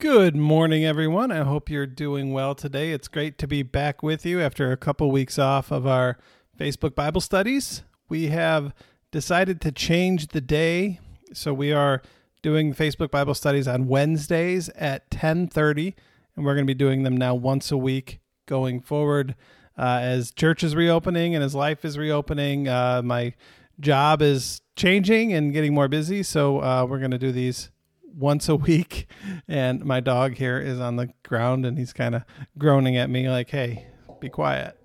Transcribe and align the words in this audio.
Good 0.00 0.34
morning, 0.34 0.82
everyone. 0.82 1.30
I 1.30 1.44
hope 1.44 1.68
you're 1.68 1.86
doing 1.86 2.32
well 2.32 2.54
today. 2.54 2.92
It's 2.92 3.06
great 3.06 3.36
to 3.36 3.46
be 3.46 3.62
back 3.62 4.02
with 4.02 4.24
you 4.24 4.40
after 4.40 4.72
a 4.72 4.76
couple 4.78 5.10
weeks 5.10 5.38
off 5.38 5.70
of 5.70 5.86
our 5.86 6.16
Facebook 6.58 6.94
Bible 6.94 7.20
studies. 7.20 7.82
We 8.08 8.28
have 8.28 8.72
decided 9.10 9.60
to 9.60 9.70
change 9.70 10.28
the 10.28 10.40
day, 10.40 11.00
so 11.34 11.52
we 11.52 11.74
are 11.74 12.00
doing 12.40 12.72
Facebook 12.72 13.10
Bible 13.10 13.34
studies 13.34 13.68
on 13.68 13.88
Wednesdays 13.88 14.70
at 14.70 15.10
10:30, 15.10 15.94
and 16.34 16.46
we're 16.46 16.54
going 16.54 16.66
to 16.66 16.70
be 16.70 16.72
doing 16.72 17.02
them 17.02 17.18
now 17.18 17.34
once 17.34 17.70
a 17.70 17.76
week 17.76 18.20
going 18.46 18.80
forward. 18.80 19.34
Uh, 19.76 19.98
as 20.00 20.30
church 20.30 20.64
is 20.64 20.74
reopening 20.74 21.34
and 21.34 21.44
as 21.44 21.54
life 21.54 21.84
is 21.84 21.98
reopening, 21.98 22.68
uh, 22.68 23.02
my 23.04 23.34
job 23.78 24.22
is 24.22 24.62
changing 24.76 25.34
and 25.34 25.52
getting 25.52 25.74
more 25.74 25.88
busy, 25.88 26.22
so 26.22 26.62
uh, 26.62 26.86
we're 26.88 27.00
going 27.00 27.10
to 27.10 27.18
do 27.18 27.32
these 27.32 27.68
once 28.14 28.48
a 28.48 28.56
week. 28.56 29.08
And 29.48 29.84
my 29.84 30.00
dog 30.00 30.34
here 30.34 30.58
is 30.58 30.80
on 30.80 30.96
the 30.96 31.10
ground 31.22 31.66
and 31.66 31.78
he's 31.78 31.92
kind 31.92 32.14
of 32.14 32.24
groaning 32.58 32.96
at 32.96 33.10
me 33.10 33.28
like, 33.28 33.50
hey, 33.50 33.86
be 34.20 34.28
quiet. 34.28 34.78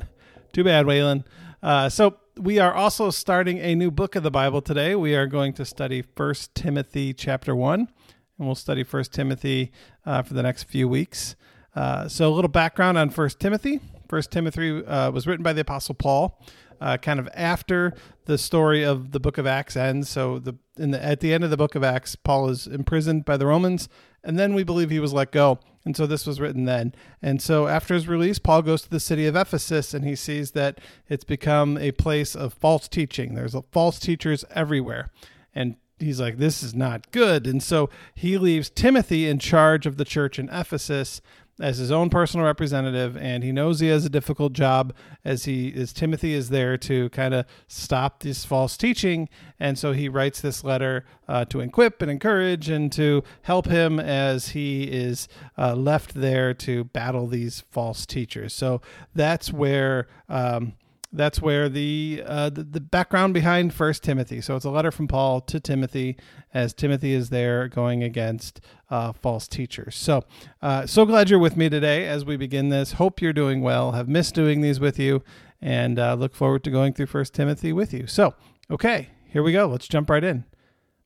Too 0.53 0.63
bad, 0.63 0.85
Waylon. 0.85 1.25
Uh, 1.61 1.89
so 1.89 2.17
we 2.37 2.59
are 2.59 2.73
also 2.73 3.09
starting 3.09 3.59
a 3.59 3.75
new 3.75 3.91
book 3.91 4.15
of 4.15 4.23
the 4.23 4.31
Bible 4.31 4.61
today. 4.61 4.95
We 4.95 5.15
are 5.15 5.27
going 5.27 5.53
to 5.53 5.65
study 5.65 6.01
First 6.01 6.53
Timothy 6.55 7.13
chapter 7.13 7.55
1, 7.55 7.79
and 7.79 7.89
we'll 8.37 8.55
study 8.55 8.83
First 8.83 9.13
Timothy 9.13 9.71
uh, 10.05 10.21
for 10.21 10.33
the 10.33 10.43
next 10.43 10.63
few 10.63 10.87
weeks. 10.87 11.35
Uh, 11.75 12.07
so 12.07 12.31
a 12.31 12.33
little 12.33 12.49
background 12.49 12.97
on 12.97 13.09
First 13.09 13.39
Timothy. 13.39 13.79
First 14.07 14.31
Timothy 14.31 14.85
uh, 14.85 15.11
was 15.11 15.27
written 15.27 15.43
by 15.43 15.53
the 15.53 15.61
Apostle 15.61 15.95
Paul 15.95 16.39
uh, 16.81 16.97
kind 16.97 17.19
of 17.19 17.29
after 17.33 17.93
the 18.25 18.37
story 18.37 18.83
of 18.83 19.11
the 19.11 19.19
book 19.19 19.37
of 19.37 19.45
Acts 19.47 19.75
ends. 19.75 20.09
So 20.09 20.39
the 20.39 20.55
in 20.77 20.91
the 20.91 21.03
at 21.03 21.19
the 21.19 21.33
end 21.33 21.43
of 21.43 21.49
the 21.49 21.57
book 21.57 21.75
of 21.75 21.83
Acts, 21.83 22.15
Paul 22.15 22.49
is 22.49 22.67
imprisoned 22.67 23.25
by 23.25 23.37
the 23.37 23.45
Romans, 23.45 23.87
and 24.23 24.37
then 24.37 24.53
we 24.53 24.63
believe 24.63 24.89
he 24.89 24.99
was 24.99 25.13
let 25.13 25.31
go. 25.31 25.59
And 25.85 25.95
so 25.95 26.07
this 26.07 26.25
was 26.25 26.41
written 26.41 26.65
then. 26.65 26.95
And 27.21 27.41
so 27.41 27.67
after 27.67 27.93
his 27.93 28.07
release, 28.07 28.39
Paul 28.39 28.63
goes 28.63 28.81
to 28.81 28.89
the 28.89 28.99
city 28.99 29.27
of 29.27 29.35
Ephesus 29.35 29.93
and 29.93 30.03
he 30.03 30.15
sees 30.15 30.51
that 30.51 30.79
it's 31.07 31.23
become 31.23 31.77
a 31.77 31.91
place 31.91 32.35
of 32.35 32.55
false 32.55 32.87
teaching. 32.87 33.35
There's 33.35 33.55
false 33.71 33.99
teachers 33.99 34.43
everywhere. 34.49 35.11
And 35.53 35.75
he's 35.99 36.19
like, 36.19 36.37
this 36.37 36.63
is 36.63 36.73
not 36.73 37.11
good. 37.11 37.45
And 37.45 37.61
so 37.61 37.91
he 38.15 38.39
leaves 38.39 38.71
Timothy 38.71 39.27
in 39.27 39.37
charge 39.37 39.85
of 39.85 39.97
the 39.97 40.05
church 40.05 40.39
in 40.39 40.49
Ephesus 40.49 41.21
as 41.59 41.77
his 41.77 41.91
own 41.91 42.09
personal 42.09 42.45
representative 42.45 43.15
and 43.15 43.43
he 43.43 43.51
knows 43.51 43.79
he 43.79 43.87
has 43.87 44.05
a 44.05 44.09
difficult 44.09 44.51
job 44.51 44.93
as 45.23 45.45
he 45.45 45.73
as 45.73 45.93
Timothy 45.93 46.33
is 46.33 46.49
there 46.49 46.77
to 46.77 47.09
kind 47.09 47.33
of 47.33 47.45
stop 47.67 48.21
this 48.21 48.43
false 48.43 48.75
teaching. 48.75 49.29
And 49.59 49.79
so 49.79 49.93
he 49.93 50.09
writes 50.09 50.41
this 50.41 50.63
letter 50.63 51.05
uh, 51.27 51.45
to 51.45 51.61
equip 51.61 52.01
and 52.01 52.11
encourage 52.11 52.69
and 52.69 52.91
to 52.93 53.23
help 53.43 53.67
him 53.67 53.99
as 53.99 54.49
he 54.49 54.83
is 54.83 55.27
uh, 55.57 55.75
left 55.75 56.13
there 56.13 56.53
to 56.55 56.85
battle 56.85 57.27
these 57.27 57.63
false 57.71 58.05
teachers. 58.05 58.53
So 58.53 58.81
that's 59.13 59.53
where 59.53 60.07
um, 60.27 60.73
that's 61.15 61.41
where 61.41 61.69
the, 61.69 62.23
uh, 62.25 62.49
the, 62.49 62.63
the 62.63 62.79
background 62.79 63.33
behind 63.33 63.73
First 63.73 64.03
Timothy. 64.03 64.41
So 64.41 64.55
it's 64.55 64.65
a 64.65 64.69
letter 64.69 64.91
from 64.91 65.07
Paul 65.07 65.41
to 65.41 65.59
Timothy 65.59 66.17
as 66.53 66.73
Timothy 66.73 67.13
is 67.13 67.29
there 67.29 67.67
going 67.67 68.03
against 68.03 68.61
uh, 68.89 69.13
false 69.13 69.47
teachers. 69.47 69.95
So 69.95 70.23
uh, 70.61 70.85
so 70.85 71.05
glad 71.05 71.29
you're 71.29 71.39
with 71.39 71.57
me 71.57 71.69
today 71.69 72.07
as 72.07 72.25
we 72.25 72.37
begin 72.37 72.69
this. 72.69 72.93
Hope 72.93 73.21
you're 73.21 73.33
doing 73.33 73.61
well. 73.61 73.93
Have 73.93 74.07
missed 74.07 74.35
doing 74.35 74.61
these 74.61 74.79
with 74.79 74.99
you, 74.99 75.23
and 75.61 75.97
uh, 75.97 76.13
look 76.13 76.35
forward 76.35 76.63
to 76.65 76.71
going 76.71 76.93
through 76.93 77.07
First 77.07 77.33
Timothy 77.33 77.73
with 77.73 77.93
you. 77.93 78.07
So 78.07 78.35
okay, 78.69 79.09
here 79.27 79.43
we 79.43 79.51
go. 79.51 79.67
Let's 79.67 79.87
jump 79.87 80.09
right 80.09 80.23
in. 80.23 80.45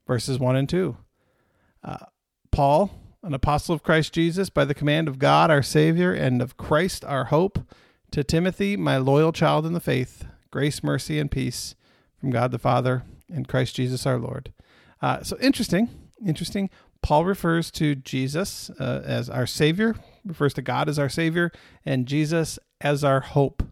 Verses 0.08 0.40
one 0.40 0.56
and 0.56 0.68
two. 0.68 0.98
Uh, 1.84 2.06
Paul, 2.52 2.92
an 3.24 3.34
apostle 3.34 3.76
of 3.76 3.84
Christ 3.84 4.14
Jesus, 4.14 4.50
by 4.50 4.66
the 4.66 4.74
command 4.74 5.08
of 5.08 5.20
God 5.20 5.50
our 5.52 5.64
Savior 5.64 6.12
and 6.12 6.42
of 6.42 6.58
Christ 6.58 7.06
our 7.06 7.26
hope 7.26 7.60
to 8.12 8.24
Timothy, 8.24 8.76
my 8.76 8.98
loyal 8.98 9.32
child 9.32 9.66
in 9.66 9.74
the 9.74 9.80
faith, 9.80 10.26
grace, 10.52 10.84
mercy, 10.84 11.20
and 11.20 11.30
peace 11.30 11.76
from 12.20 12.32
God 12.32 12.52
the 12.52 12.60
Father 12.60 13.04
and 13.28 13.48
Christ 13.48 13.76
Jesus 13.76 14.06
our 14.06 14.18
Lord. 14.18 14.52
Uh, 15.02 15.24
so 15.24 15.38
interesting, 15.40 15.90
interesting. 16.26 16.70
Paul 17.02 17.26
refers 17.26 17.72
to 17.72 17.96
Jesus 17.96 18.70
uh, 18.80 19.02
as 19.06 19.30
our 19.30 19.46
Savior, 19.46 19.96
refers 20.26 20.54
to 20.56 20.62
God 20.62 20.90
as 20.90 21.00
our 21.00 21.10
Savior, 21.10 21.52
and 21.86 22.08
Jesus 22.08 22.60
as 22.82 23.04
our 23.04 23.22
hope. 23.22 23.64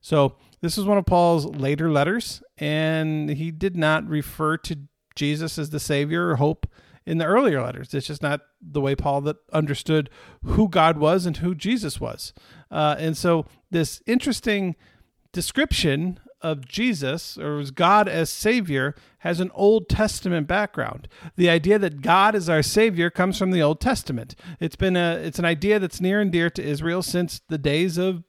So 0.00 0.36
this 0.60 0.78
is 0.78 0.84
one 0.84 0.98
of 0.98 1.06
Paul's 1.06 1.46
later 1.46 1.90
letters, 1.90 2.42
and 2.58 3.30
he 3.30 3.50
did 3.50 3.76
not 3.76 4.06
refer 4.08 4.56
to 4.58 4.76
Jesus 5.16 5.58
as 5.58 5.70
the 5.70 5.80
Savior 5.80 6.28
or 6.28 6.36
hope 6.36 6.66
in 7.08 7.16
the 7.16 7.24
earlier 7.24 7.62
letters. 7.62 7.94
It's 7.94 8.06
just 8.06 8.22
not 8.22 8.42
the 8.60 8.82
way 8.82 8.94
Paul 8.94 9.22
that 9.22 9.36
understood 9.50 10.10
who 10.44 10.68
God 10.68 10.98
was 10.98 11.24
and 11.24 11.38
who 11.38 11.54
Jesus 11.54 11.98
was. 11.98 12.34
Uh, 12.70 12.96
and 12.98 13.16
so 13.16 13.46
this 13.70 14.02
interesting 14.06 14.76
description 15.32 16.20
of 16.42 16.68
Jesus 16.68 17.38
or 17.38 17.64
God 17.74 18.08
as 18.08 18.28
Savior 18.28 18.94
has 19.20 19.40
an 19.40 19.50
Old 19.54 19.88
Testament 19.88 20.46
background. 20.46 21.08
The 21.34 21.48
idea 21.48 21.78
that 21.78 22.02
God 22.02 22.34
is 22.34 22.50
our 22.50 22.62
Savior 22.62 23.08
comes 23.08 23.38
from 23.38 23.52
the 23.52 23.62
Old 23.62 23.80
Testament. 23.80 24.34
It's 24.60 24.76
been 24.76 24.94
a 24.94 25.14
it's 25.14 25.38
an 25.38 25.46
idea 25.46 25.78
that's 25.78 26.02
near 26.02 26.20
and 26.20 26.30
dear 26.30 26.50
to 26.50 26.62
Israel 26.62 27.00
since 27.00 27.40
the 27.48 27.58
days 27.58 27.96
of 27.96 28.22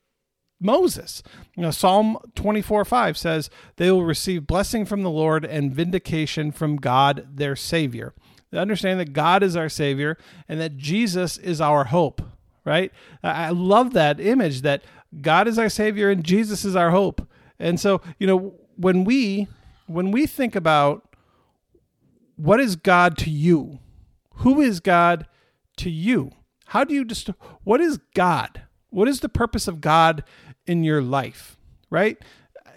Moses. 0.61 1.21
You 1.57 1.63
know, 1.63 1.71
Psalm 1.71 2.17
24 2.35 2.85
5 2.85 3.17
says, 3.17 3.49
They 3.75 3.91
will 3.91 4.05
receive 4.05 4.47
blessing 4.47 4.85
from 4.85 5.03
the 5.03 5.11
Lord 5.11 5.43
and 5.43 5.73
vindication 5.73 6.53
from 6.53 6.77
God 6.77 7.27
their 7.29 7.57
Savior 7.57 8.13
understand 8.57 8.99
that 8.99 9.13
God 9.13 9.43
is 9.43 9.55
our 9.55 9.69
Savior 9.69 10.17
and 10.47 10.59
that 10.59 10.77
Jesus 10.77 11.37
is 11.37 11.61
our 11.61 11.85
hope, 11.85 12.21
right? 12.65 12.91
I 13.23 13.49
love 13.51 13.93
that 13.93 14.19
image 14.19 14.61
that 14.61 14.83
God 15.21 15.47
is 15.47 15.59
our 15.59 15.69
Savior 15.69 16.09
and 16.09 16.23
Jesus 16.23 16.65
is 16.65 16.75
our 16.75 16.91
hope. 16.91 17.27
And 17.59 17.79
so, 17.79 18.01
you 18.17 18.27
know, 18.27 18.55
when 18.75 19.03
we 19.03 19.47
when 19.87 20.11
we 20.11 20.25
think 20.25 20.55
about 20.55 21.15
what 22.35 22.59
is 22.59 22.75
God 22.75 23.17
to 23.19 23.29
you, 23.29 23.79
who 24.35 24.61
is 24.61 24.79
God 24.79 25.27
to 25.77 25.89
you? 25.89 26.31
How 26.67 26.83
do 26.83 26.93
you 26.93 27.03
just 27.03 27.29
what 27.63 27.81
is 27.81 27.99
God? 28.13 28.63
What 28.89 29.07
is 29.07 29.19
the 29.19 29.29
purpose 29.29 29.67
of 29.67 29.81
God 29.81 30.23
in 30.65 30.83
your 30.83 31.01
life? 31.01 31.57
Right? 31.89 32.17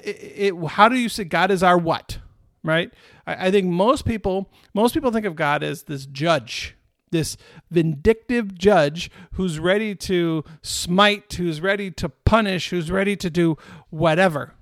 It, 0.03 0.53
it, 0.55 0.67
how 0.71 0.89
do 0.89 0.97
you 0.97 1.09
say 1.09 1.25
God 1.25 1.51
is 1.51 1.63
our 1.63 1.79
what? 1.79 2.19
Right? 2.63 2.93
I, 3.27 3.49
I 3.49 3.51
think 3.51 3.67
most 3.67 4.05
people 4.05 4.51
most 4.75 4.95
people 4.95 5.11
think 5.11 5.27
of 5.27 5.37
God 5.37 5.63
as 5.63 5.85
this 5.85 6.07
judge, 6.07 6.77
this 7.11 7.37
vindictive 7.71 8.57
judge 8.57 9.11
who's 9.33 9.59
ready 9.59 9.95
to 9.97 10.45
smite, 10.63 11.33
who's 11.33 11.61
ready 11.61 11.91
to 11.93 12.09
punish, 12.09 12.71
who's 12.71 12.91
ready 12.91 13.17
to 13.17 13.31
do 13.31 13.57
whatever. 13.91 14.55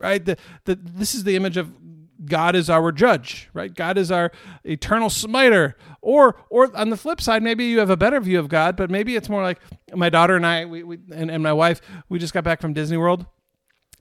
Right? 0.00 0.24
The, 0.24 0.36
the, 0.64 0.74
this 0.74 1.14
is 1.14 1.22
the 1.22 1.36
image 1.36 1.56
of 1.56 1.72
God 2.24 2.54
is 2.56 2.70
our 2.70 2.92
judge, 2.92 3.48
right? 3.52 3.72
God 3.72 3.98
is 3.98 4.10
our 4.10 4.30
eternal 4.64 5.10
smiter. 5.10 5.76
Or 6.00 6.36
or 6.50 6.74
on 6.76 6.90
the 6.90 6.96
flip 6.96 7.20
side, 7.20 7.42
maybe 7.42 7.64
you 7.64 7.78
have 7.78 7.90
a 7.90 7.96
better 7.96 8.20
view 8.20 8.38
of 8.38 8.48
God, 8.48 8.76
but 8.76 8.90
maybe 8.90 9.16
it's 9.16 9.28
more 9.28 9.42
like 9.42 9.60
my 9.94 10.08
daughter 10.08 10.36
and 10.36 10.46
I, 10.46 10.64
we, 10.64 10.82
we 10.82 10.98
and, 11.12 11.30
and 11.30 11.42
my 11.42 11.52
wife, 11.52 11.80
we 12.08 12.18
just 12.18 12.34
got 12.34 12.44
back 12.44 12.60
from 12.60 12.72
Disney 12.72 12.96
World. 12.96 13.26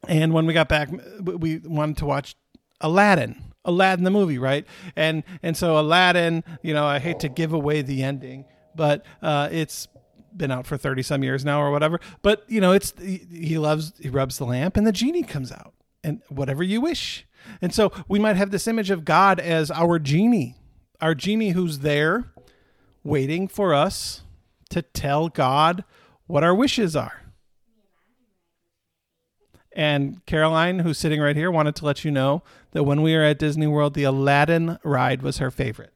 And 0.07 0.33
when 0.33 0.47
we 0.47 0.53
got 0.53 0.67
back, 0.67 0.89
we 1.21 1.59
wanted 1.59 1.97
to 1.97 2.05
watch 2.05 2.35
Aladdin. 2.81 3.41
Aladdin 3.63 4.03
the 4.03 4.11
movie, 4.11 4.39
right? 4.39 4.65
And 4.95 5.23
and 5.43 5.55
so 5.55 5.79
Aladdin, 5.79 6.43
you 6.61 6.73
know, 6.73 6.85
I 6.85 6.99
hate 6.99 7.19
to 7.19 7.29
give 7.29 7.53
away 7.53 7.81
the 7.83 8.01
ending, 8.03 8.45
but 8.75 9.05
uh, 9.21 9.49
it's 9.51 9.87
been 10.35 10.51
out 10.51 10.65
for 10.65 10.77
30 10.77 11.03
some 11.03 11.23
years 11.23 11.43
now 11.45 11.61
or 11.61 11.71
whatever. 11.71 11.99
But, 12.21 12.43
you 12.47 12.61
know, 12.61 12.71
it's 12.71 12.93
he 12.99 13.57
loves 13.57 13.93
he 13.99 14.09
rubs 14.09 14.37
the 14.37 14.45
lamp 14.45 14.77
and 14.77 14.85
the 14.85 14.91
genie 14.91 15.23
comes 15.23 15.51
out 15.51 15.73
and 16.03 16.21
whatever 16.29 16.63
you 16.63 16.81
wish. 16.81 17.25
And 17.61 17.73
so 17.73 17.91
we 18.07 18.19
might 18.19 18.35
have 18.35 18.51
this 18.51 18.67
image 18.67 18.89
of 18.89 19.05
God 19.05 19.39
as 19.39 19.71
our 19.71 19.99
genie, 19.99 20.55
our 20.99 21.15
genie 21.15 21.51
who's 21.51 21.79
there 21.79 22.31
waiting 23.03 23.47
for 23.47 23.73
us 23.73 24.21
to 24.69 24.81
tell 24.81 25.27
God 25.29 25.83
what 26.27 26.43
our 26.43 26.55
wishes 26.55 26.95
are. 26.95 27.20
And 29.73 30.25
Caroline, 30.25 30.79
who's 30.79 30.97
sitting 30.97 31.21
right 31.21 31.35
here, 31.35 31.49
wanted 31.49 31.75
to 31.77 31.85
let 31.85 32.03
you 32.03 32.11
know 32.11 32.43
that 32.71 32.83
when 32.83 33.01
we 33.01 33.15
were 33.15 33.23
at 33.23 33.39
Disney 33.39 33.67
World, 33.67 33.93
the 33.93 34.03
Aladdin 34.03 34.77
ride 34.83 35.21
was 35.21 35.37
her 35.37 35.49
favorite. 35.49 35.93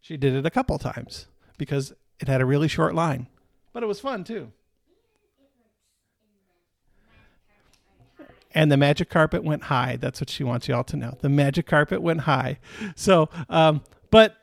She 0.00 0.16
did 0.16 0.34
it 0.34 0.44
a 0.44 0.50
couple 0.50 0.78
times 0.78 1.28
because 1.56 1.92
it 2.20 2.28
had 2.28 2.40
a 2.40 2.44
really 2.44 2.68
short 2.68 2.94
line, 2.94 3.28
but 3.72 3.82
it 3.82 3.86
was 3.86 4.00
fun 4.00 4.24
too. 4.24 4.52
And 8.56 8.70
the 8.70 8.76
magic 8.76 9.10
carpet 9.10 9.42
went 9.42 9.64
high. 9.64 9.96
That's 9.96 10.20
what 10.20 10.30
she 10.30 10.44
wants 10.44 10.68
you 10.68 10.74
all 10.74 10.84
to 10.84 10.96
know. 10.96 11.16
The 11.20 11.28
magic 11.28 11.66
carpet 11.66 12.02
went 12.02 12.20
high. 12.20 12.58
So, 12.94 13.28
um, 13.48 13.82
but 14.10 14.36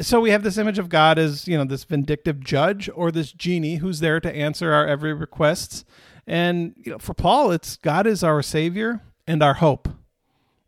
so 0.00 0.20
we 0.20 0.30
have 0.30 0.42
this 0.42 0.56
image 0.56 0.78
of 0.78 0.88
God 0.88 1.18
as 1.18 1.46
you 1.46 1.58
know 1.58 1.64
this 1.64 1.84
vindictive 1.84 2.40
judge 2.40 2.88
or 2.94 3.10
this 3.10 3.32
genie 3.32 3.76
who's 3.76 4.00
there 4.00 4.20
to 4.20 4.34
answer 4.34 4.72
our 4.72 4.86
every 4.86 5.12
requests 5.12 5.84
and 6.26 6.74
you 6.76 6.92
know, 6.92 6.98
for 6.98 7.14
Paul, 7.14 7.52
it's 7.52 7.76
God 7.76 8.06
is 8.06 8.24
our 8.24 8.42
Savior 8.42 9.02
and 9.26 9.42
our 9.42 9.54
hope, 9.54 9.88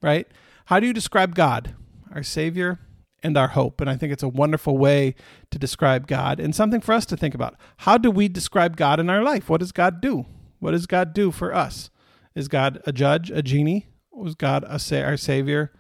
right? 0.02 0.26
How 0.66 0.81
do 0.81 0.87
you 0.87 0.93
describe 0.93 1.34
God? 1.34 1.75
Our 2.14 2.22
Savior 2.22 2.81
and 3.22 3.37
our 3.37 3.49
hope. 3.49 3.81
And 3.81 3.90
I 3.90 3.96
think 3.96 4.12
it's 4.12 4.22
a 4.22 4.28
wonderful 4.28 4.78
way 4.78 5.14
to 5.50 5.58
describe 5.58 6.06
God 6.06 6.40
and 6.40 6.55
something 6.55 6.81
for 6.81 6.93
us 6.93 7.06
to 7.06 7.16
think 7.16 7.34
about. 7.34 7.56
How 7.78 7.99
do 7.99 8.10
we 8.10 8.28
describe 8.28 8.76
God 8.76 9.00
in 9.00 9.10
our 9.10 9.22
life? 9.22 9.49
What 9.49 9.60
does 9.60 9.72
God 9.72 10.00
do? 10.00 10.26
What 10.60 10.72
does 10.72 10.87
God 10.87 11.12
do 11.12 11.31
for 11.31 11.55
us? 11.55 11.90
Is 12.34 12.49
God 12.49 12.81
a 12.87 12.93
judge, 12.93 13.31
a 13.31 13.43
genie? 13.43 13.88
Was 14.12 14.34
God 14.34 14.64
a 14.69 14.78
sa- 14.78 15.02
our 15.02 15.16
savior, 15.16 15.72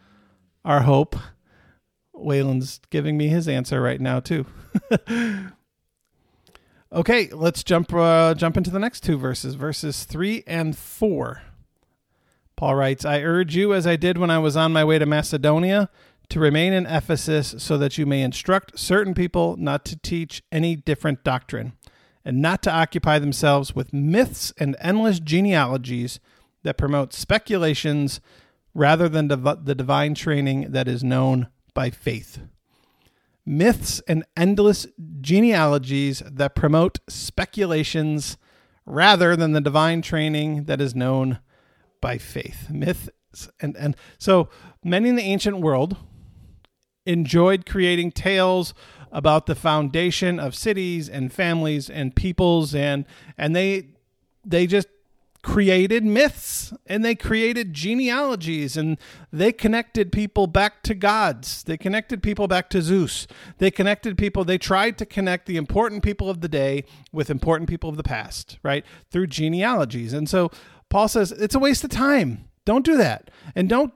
our 0.64 0.82
hope? 0.82 1.16
Waylon's 2.14 2.80
giving 2.90 3.16
me 3.16 3.28
his 3.28 3.48
answer 3.48 3.80
right 3.80 4.00
now 4.00 4.20
too. 4.20 4.46
okay, 6.92 7.28
let's 7.30 7.62
jump 7.64 7.92
uh, 7.92 8.34
jump 8.34 8.56
into 8.56 8.70
the 8.70 8.78
next 8.78 9.02
two 9.02 9.18
verses, 9.18 9.54
verses 9.54 10.04
three 10.04 10.42
and 10.46 10.76
four. 10.76 11.42
Paul 12.56 12.74
writes, 12.74 13.04
"I 13.04 13.20
urge 13.20 13.54
you, 13.54 13.72
as 13.74 13.86
I 13.86 13.96
did 13.96 14.18
when 14.18 14.30
I 14.30 14.38
was 14.38 14.56
on 14.56 14.72
my 14.72 14.84
way 14.84 14.98
to 14.98 15.06
Macedonia, 15.06 15.88
to 16.28 16.40
remain 16.40 16.72
in 16.72 16.86
Ephesus, 16.86 17.54
so 17.58 17.78
that 17.78 17.98
you 17.98 18.06
may 18.06 18.22
instruct 18.22 18.78
certain 18.78 19.14
people 19.14 19.56
not 19.56 19.84
to 19.86 19.96
teach 19.96 20.42
any 20.50 20.76
different 20.76 21.24
doctrine, 21.24 21.72
and 22.24 22.42
not 22.42 22.62
to 22.64 22.72
occupy 22.72 23.18
themselves 23.18 23.74
with 23.74 23.92
myths 23.92 24.52
and 24.58 24.76
endless 24.80 25.20
genealogies 25.20 26.20
that 26.62 26.78
promote 26.78 27.12
speculations." 27.12 28.20
Rather 28.74 29.08
than 29.08 29.26
the 29.26 29.74
divine 29.76 30.14
training 30.14 30.70
that 30.70 30.86
is 30.86 31.02
known 31.02 31.48
by 31.74 31.90
faith. 31.90 32.38
Myths 33.48 34.02
and 34.06 34.24
endless 34.36 34.86
genealogies 35.22 36.22
that 36.26 36.54
promote 36.54 36.98
speculations 37.08 38.36
rather 38.84 39.36
than 39.36 39.52
the 39.52 39.60
divine 39.62 40.02
training 40.02 40.64
that 40.64 40.82
is 40.82 40.94
known 40.94 41.38
by 42.02 42.18
faith. 42.18 42.68
Myths 42.68 43.08
and, 43.58 43.74
and 43.78 43.96
so 44.18 44.50
many 44.84 45.08
in 45.08 45.16
the 45.16 45.22
ancient 45.22 45.60
world 45.60 45.96
enjoyed 47.06 47.64
creating 47.64 48.12
tales 48.12 48.74
about 49.10 49.46
the 49.46 49.54
foundation 49.54 50.38
of 50.38 50.54
cities 50.54 51.08
and 51.08 51.32
families 51.32 51.88
and 51.88 52.14
peoples 52.14 52.74
and 52.74 53.06
and 53.38 53.56
they 53.56 53.88
they 54.44 54.66
just 54.66 54.88
created 55.48 56.04
myths 56.04 56.74
and 56.86 57.02
they 57.02 57.14
created 57.14 57.72
genealogies 57.72 58.76
and 58.76 58.98
they 59.32 59.50
connected 59.50 60.12
people 60.12 60.46
back 60.46 60.82
to 60.82 60.94
gods. 60.94 61.62
They 61.62 61.78
connected 61.78 62.22
people 62.22 62.46
back 62.46 62.68
to 62.68 62.82
Zeus. 62.82 63.26
They 63.56 63.70
connected 63.70 64.18
people, 64.18 64.44
they 64.44 64.58
tried 64.58 64.98
to 64.98 65.06
connect 65.06 65.46
the 65.46 65.56
important 65.56 66.02
people 66.02 66.28
of 66.28 66.42
the 66.42 66.50
day 66.50 66.84
with 67.12 67.30
important 67.30 67.70
people 67.70 67.88
of 67.88 67.96
the 67.96 68.02
past, 68.02 68.58
right? 68.62 68.84
Through 69.10 69.28
genealogies. 69.28 70.12
And 70.12 70.28
so 70.28 70.50
Paul 70.90 71.08
says 71.08 71.32
it's 71.32 71.54
a 71.54 71.58
waste 71.58 71.82
of 71.82 71.88
time. 71.88 72.44
Don't 72.66 72.84
do 72.84 72.98
that. 72.98 73.30
And 73.54 73.70
don't 73.70 73.94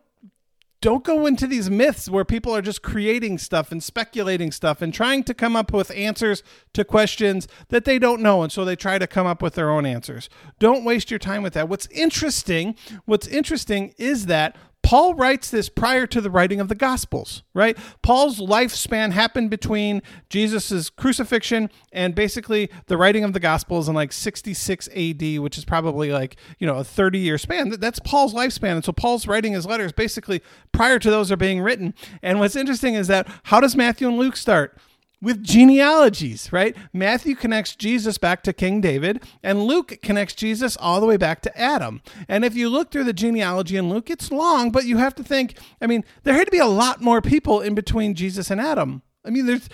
don't 0.82 1.04
go 1.04 1.26
into 1.26 1.46
these 1.46 1.70
myths 1.70 2.08
where 2.08 2.24
people 2.24 2.54
are 2.54 2.60
just 2.60 2.82
creating 2.82 3.38
stuff 3.38 3.70
and 3.70 3.82
speculating 3.82 4.50
stuff 4.50 4.82
and 4.82 4.92
trying 4.92 5.22
to 5.22 5.32
come 5.32 5.54
up 5.54 5.72
with 5.72 5.92
answers 5.92 6.42
to 6.74 6.84
questions 6.84 7.46
that 7.68 7.84
they 7.84 8.00
don't 8.00 8.20
know 8.20 8.42
and 8.42 8.50
so 8.50 8.64
they 8.64 8.74
try 8.74 8.98
to 8.98 9.06
come 9.06 9.26
up 9.26 9.40
with 9.40 9.54
their 9.54 9.70
own 9.70 9.86
answers. 9.86 10.28
Don't 10.58 10.84
waste 10.84 11.08
your 11.08 11.20
time 11.20 11.42
with 11.42 11.54
that. 11.54 11.68
What's 11.68 11.86
interesting, 11.86 12.74
what's 13.04 13.28
interesting 13.28 13.94
is 13.96 14.26
that 14.26 14.56
Paul 14.92 15.14
writes 15.14 15.50
this 15.50 15.70
prior 15.70 16.06
to 16.08 16.20
the 16.20 16.28
writing 16.30 16.60
of 16.60 16.68
the 16.68 16.74
Gospels, 16.74 17.44
right? 17.54 17.78
Paul's 18.02 18.40
lifespan 18.40 19.12
happened 19.12 19.48
between 19.48 20.02
Jesus' 20.28 20.90
crucifixion 20.90 21.70
and 21.92 22.14
basically 22.14 22.68
the 22.88 22.98
writing 22.98 23.24
of 23.24 23.32
the 23.32 23.40
Gospels 23.40 23.88
in 23.88 23.94
like 23.94 24.12
66 24.12 24.90
AD, 24.94 25.38
which 25.38 25.56
is 25.56 25.64
probably 25.64 26.12
like, 26.12 26.36
you 26.58 26.66
know, 26.66 26.76
a 26.76 26.84
30 26.84 27.20
year 27.20 27.38
span. 27.38 27.70
That's 27.70 28.00
Paul's 28.00 28.34
lifespan. 28.34 28.72
And 28.72 28.84
so 28.84 28.92
Paul's 28.92 29.26
writing 29.26 29.54
his 29.54 29.64
letters 29.64 29.92
basically 29.92 30.42
prior 30.72 30.98
to 30.98 31.10
those 31.10 31.32
are 31.32 31.38
being 31.38 31.62
written. 31.62 31.94
And 32.22 32.38
what's 32.38 32.54
interesting 32.54 32.92
is 32.92 33.06
that 33.06 33.26
how 33.44 33.60
does 33.60 33.74
Matthew 33.74 34.08
and 34.08 34.18
Luke 34.18 34.36
start? 34.36 34.76
With 35.22 35.42
genealogies, 35.42 36.52
right? 36.52 36.76
Matthew 36.92 37.34
connects 37.34 37.76
Jesus 37.76 38.18
back 38.18 38.42
to 38.42 38.52
King 38.52 38.80
David, 38.80 39.22
and 39.42 39.62
Luke 39.62 39.98
connects 40.02 40.34
Jesus 40.34 40.76
all 40.76 41.00
the 41.00 41.06
way 41.06 41.16
back 41.16 41.40
to 41.42 41.58
Adam. 41.58 42.02
And 42.28 42.44
if 42.44 42.54
you 42.54 42.68
look 42.68 42.90
through 42.90 43.04
the 43.04 43.12
genealogy 43.12 43.76
in 43.76 43.88
Luke, 43.88 44.10
it's 44.10 44.32
long, 44.32 44.70
but 44.70 44.84
you 44.84 44.98
have 44.98 45.14
to 45.14 45.24
think, 45.24 45.56
I 45.80 45.86
mean, 45.86 46.04
there 46.24 46.34
had 46.34 46.46
to 46.46 46.50
be 46.50 46.58
a 46.58 46.66
lot 46.66 47.00
more 47.00 47.22
people 47.22 47.60
in 47.60 47.74
between 47.74 48.14
Jesus 48.14 48.50
and 48.50 48.60
Adam. 48.60 49.02
I 49.24 49.30
mean, 49.30 49.46
there's, 49.46 49.68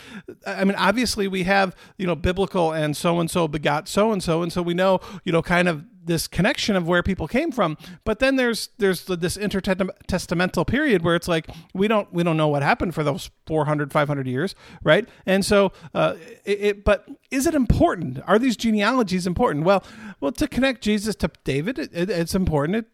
I 0.47 0.65
mean, 0.65 0.75
obviously 0.77 1.27
we 1.27 1.45
have, 1.45 1.75
you 1.97 2.07
know, 2.07 2.15
biblical 2.15 2.73
and 2.73 2.95
so 2.95 3.19
and 3.19 3.31
so 3.31 3.49
begot 3.49 3.89
so 3.89 4.13
and 4.13 4.23
so. 4.23 4.43
And 4.43 4.53
so 4.53 4.61
we 4.61 4.75
know, 4.75 5.01
you 5.25 5.33
know, 5.33 5.41
kind 5.41 5.69
of 5.69 5.87
this 6.09 6.27
connection 6.27 6.75
of 6.75 6.89
where 6.89 7.03
people 7.03 7.29
came 7.29 7.53
from 7.53 7.77
but 8.05 8.19
then 8.19 8.37
there's 8.37 8.71
there's 8.79 9.05
this 9.05 9.37
intertestamental 9.37 10.67
period 10.67 11.03
where 11.03 11.15
it's 11.15 11.29
like 11.29 11.49
we 11.75 11.87
don't 11.87 12.13
we 12.13 12.23
don't 12.23 12.37
know 12.37 12.49
what 12.49 12.63
happened 12.63 12.95
for 12.95 13.05
those 13.05 13.31
400 13.47 13.93
500 13.93 14.27
years 14.27 14.55
right 14.83 15.09
and 15.27 15.45
so 15.45 15.73
uh, 15.95 16.15
it, 16.45 16.61
it, 16.61 16.85
but 16.85 17.09
is 17.31 17.47
it 17.47 17.55
important 17.55 18.21
are 18.27 18.39
these 18.39 18.57
genealogies 18.57 19.27
important 19.27 19.65
well 19.65 19.85
well 20.21 20.33
to 20.33 20.49
connect 20.49 20.83
jesus 20.83 21.15
to 21.15 21.31
david 21.45 21.79
it, 21.79 21.91
it's 21.93 22.35
important 22.35 22.77
it 22.77 22.87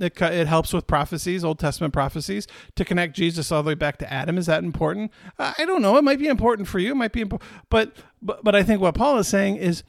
it, 0.00 0.46
helps 0.46 0.72
with 0.72 0.86
prophecies, 0.86 1.44
Old 1.44 1.58
Testament 1.58 1.92
prophecies, 1.92 2.46
to 2.76 2.84
connect 2.84 3.14
Jesus 3.14 3.52
all 3.52 3.62
the 3.62 3.68
way 3.68 3.74
back 3.74 3.98
to 3.98 4.12
Adam. 4.12 4.38
Is 4.38 4.46
that 4.46 4.64
important? 4.64 5.12
I 5.38 5.64
don't 5.64 5.82
know. 5.82 5.96
It 5.96 6.02
might 6.02 6.18
be 6.18 6.28
important 6.28 6.68
for 6.68 6.78
you. 6.78 6.92
It 6.92 6.96
might 6.96 7.12
be 7.12 7.20
important, 7.20 7.48
but 7.68 7.92
but 8.20 8.42
but 8.42 8.54
I 8.54 8.62
think 8.62 8.80
what 8.80 8.94
Paul 8.94 9.18
is 9.18 9.28
saying 9.28 9.56
is 9.56 9.82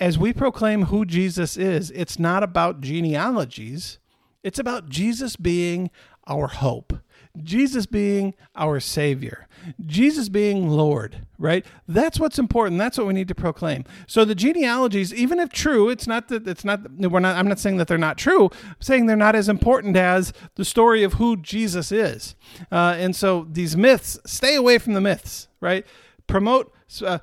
as 0.00 0.18
we 0.18 0.32
proclaim 0.32 0.84
who 0.84 1.04
Jesus 1.04 1.56
is, 1.56 1.90
it's 1.90 2.18
not 2.18 2.42
about 2.42 2.80
genealogies. 2.80 3.98
It's 4.42 4.58
about 4.58 4.88
Jesus 4.88 5.36
being 5.36 5.90
our 6.26 6.46
hope, 6.46 6.94
Jesus 7.42 7.84
being 7.84 8.34
our 8.54 8.80
Savior, 8.80 9.46
Jesus 9.84 10.28
being 10.28 10.68
Lord, 10.68 11.26
right? 11.38 11.66
That's 11.86 12.18
what's 12.18 12.38
important. 12.38 12.78
That's 12.78 12.96
what 12.96 13.06
we 13.06 13.12
need 13.12 13.28
to 13.28 13.34
proclaim. 13.34 13.84
So 14.06 14.24
the 14.24 14.34
genealogies, 14.34 15.12
even 15.12 15.38
if 15.40 15.50
true, 15.50 15.88
it's 15.90 16.06
not 16.06 16.28
that 16.28 16.46
it's 16.46 16.64
not 16.64 16.90
we're 16.92 17.20
not 17.20 17.36
I'm 17.36 17.48
not 17.48 17.58
saying 17.58 17.76
that 17.78 17.88
they're 17.88 17.98
not 17.98 18.18
true. 18.18 18.50
I'm 18.64 18.76
saying 18.80 19.06
they're 19.06 19.16
not 19.16 19.36
as 19.36 19.48
important 19.48 19.96
as 19.96 20.32
the 20.54 20.64
story 20.64 21.02
of 21.02 21.14
who 21.14 21.36
Jesus 21.36 21.92
is. 21.92 22.34
Uh, 22.72 22.94
and 22.98 23.14
so 23.14 23.46
these 23.50 23.76
myths, 23.76 24.18
stay 24.24 24.54
away 24.54 24.78
from 24.78 24.94
the 24.94 25.00
myths, 25.00 25.48
right? 25.60 25.84
Promote 26.26 26.72
uh, 27.04 27.18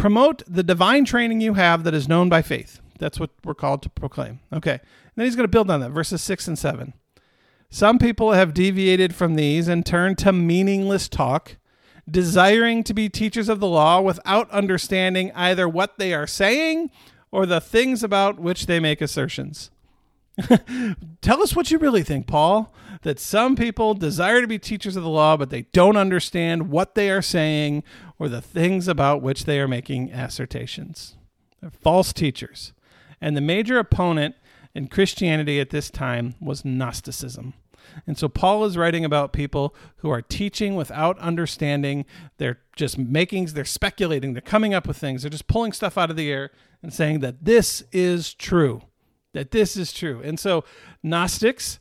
promote 0.00 0.42
the 0.46 0.62
divine 0.62 1.04
training 1.04 1.42
you 1.42 1.54
have 1.54 1.84
that 1.84 1.92
is 1.92 2.08
known 2.08 2.30
by 2.30 2.40
faith. 2.40 2.80
That's 2.98 3.20
what 3.20 3.30
we're 3.44 3.54
called 3.54 3.82
to 3.82 3.90
proclaim. 3.90 4.40
Okay. 4.50 4.72
And 4.72 4.80
then 5.14 5.26
he's 5.26 5.36
going 5.36 5.44
to 5.44 5.48
build 5.48 5.70
on 5.70 5.80
that, 5.80 5.90
verses 5.90 6.22
6 6.22 6.48
and 6.48 6.58
7. 6.58 6.94
Some 7.68 7.98
people 7.98 8.32
have 8.32 8.54
deviated 8.54 9.14
from 9.14 9.34
these 9.34 9.68
and 9.68 9.84
turned 9.84 10.16
to 10.18 10.32
meaningless 10.32 11.08
talk, 11.08 11.56
desiring 12.10 12.82
to 12.84 12.94
be 12.94 13.08
teachers 13.08 13.48
of 13.48 13.60
the 13.60 13.68
law 13.68 14.00
without 14.00 14.50
understanding 14.50 15.32
either 15.34 15.68
what 15.68 15.98
they 15.98 16.14
are 16.14 16.26
saying 16.26 16.90
or 17.30 17.44
the 17.44 17.60
things 17.60 18.02
about 18.02 18.40
which 18.40 18.66
they 18.66 18.80
make 18.80 19.02
assertions. 19.02 19.70
Tell 21.20 21.42
us 21.42 21.54
what 21.54 21.70
you 21.70 21.78
really 21.78 22.02
think, 22.02 22.26
Paul. 22.26 22.72
That 23.02 23.18
some 23.18 23.56
people 23.56 23.94
desire 23.94 24.40
to 24.40 24.46
be 24.46 24.58
teachers 24.58 24.96
of 24.96 25.02
the 25.02 25.08
law, 25.08 25.36
but 25.36 25.50
they 25.50 25.62
don't 25.72 25.96
understand 25.96 26.70
what 26.70 26.94
they 26.94 27.10
are 27.10 27.22
saying 27.22 27.82
or 28.18 28.28
the 28.28 28.42
things 28.42 28.88
about 28.88 29.22
which 29.22 29.44
they 29.44 29.58
are 29.58 29.68
making 29.68 30.12
assertions. 30.12 31.16
They're 31.60 31.70
false 31.70 32.12
teachers. 32.12 32.72
And 33.20 33.36
the 33.36 33.40
major 33.40 33.78
opponent 33.78 34.34
in 34.74 34.88
Christianity 34.88 35.60
at 35.60 35.70
this 35.70 35.90
time 35.90 36.34
was 36.40 36.64
Gnosticism. 36.64 37.54
And 38.06 38.18
so 38.18 38.28
Paul 38.28 38.64
is 38.64 38.76
writing 38.76 39.04
about 39.04 39.32
people 39.32 39.74
who 39.96 40.10
are 40.10 40.22
teaching 40.22 40.76
without 40.76 41.18
understanding. 41.18 42.04
They're 42.36 42.60
just 42.76 42.98
making, 42.98 43.46
they're 43.46 43.64
speculating, 43.64 44.34
they're 44.34 44.42
coming 44.42 44.74
up 44.74 44.86
with 44.86 44.98
things, 44.98 45.22
they're 45.22 45.30
just 45.30 45.48
pulling 45.48 45.72
stuff 45.72 45.98
out 45.98 46.10
of 46.10 46.16
the 46.16 46.30
air 46.30 46.50
and 46.82 46.92
saying 46.92 47.20
that 47.20 47.44
this 47.44 47.82
is 47.92 48.34
true 48.34 48.82
that 49.32 49.50
this 49.50 49.76
is 49.76 49.92
true. 49.92 50.20
And 50.22 50.38
so 50.38 50.64
Gnostics, 51.02 51.78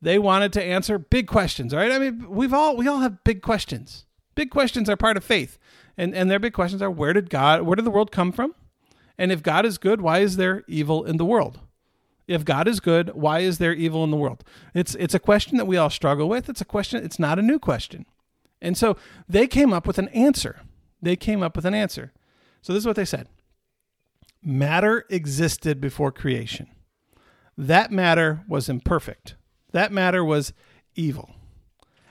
they 0.00 0.18
wanted 0.18 0.52
to 0.54 0.62
answer 0.62 0.98
big 0.98 1.26
questions, 1.26 1.74
right? 1.74 1.90
I 1.90 1.98
mean, 1.98 2.28
we've 2.28 2.52
all 2.52 2.76
we 2.76 2.88
all 2.88 3.00
have 3.00 3.24
big 3.24 3.42
questions. 3.42 4.06
Big 4.34 4.50
questions 4.50 4.88
are 4.88 4.96
part 4.96 5.16
of 5.16 5.24
faith. 5.24 5.58
And 5.96 6.14
and 6.14 6.30
their 6.30 6.38
big 6.38 6.52
questions 6.52 6.82
are 6.82 6.90
where 6.90 7.12
did 7.12 7.30
God 7.30 7.62
where 7.62 7.76
did 7.76 7.84
the 7.84 7.90
world 7.90 8.12
come 8.12 8.32
from? 8.32 8.54
And 9.16 9.32
if 9.32 9.42
God 9.42 9.66
is 9.66 9.78
good, 9.78 10.00
why 10.00 10.18
is 10.18 10.36
there 10.36 10.64
evil 10.68 11.04
in 11.04 11.16
the 11.16 11.24
world? 11.24 11.60
If 12.28 12.44
God 12.44 12.68
is 12.68 12.78
good, 12.78 13.14
why 13.14 13.40
is 13.40 13.58
there 13.58 13.72
evil 13.72 14.04
in 14.04 14.10
the 14.10 14.16
world? 14.16 14.44
It's 14.74 14.94
it's 14.96 15.14
a 15.14 15.18
question 15.18 15.56
that 15.56 15.66
we 15.66 15.76
all 15.76 15.90
struggle 15.90 16.28
with. 16.28 16.48
It's 16.48 16.60
a 16.60 16.66
question, 16.66 17.04
it's 17.04 17.18
not 17.18 17.38
a 17.38 17.42
new 17.42 17.58
question. 17.58 18.06
And 18.60 18.76
so 18.76 18.96
they 19.28 19.46
came 19.46 19.72
up 19.72 19.86
with 19.86 19.98
an 19.98 20.08
answer. 20.08 20.60
They 21.00 21.16
came 21.16 21.42
up 21.42 21.56
with 21.56 21.64
an 21.64 21.74
answer. 21.74 22.12
So 22.60 22.72
this 22.72 22.82
is 22.82 22.86
what 22.86 22.96
they 22.96 23.04
said. 23.04 23.28
Matter 24.42 25.04
existed 25.10 25.80
before 25.80 26.12
creation 26.12 26.68
that 27.58 27.90
matter 27.90 28.44
was 28.46 28.68
imperfect. 28.68 29.34
That 29.72 29.92
matter 29.92 30.24
was 30.24 30.52
evil. 30.94 31.30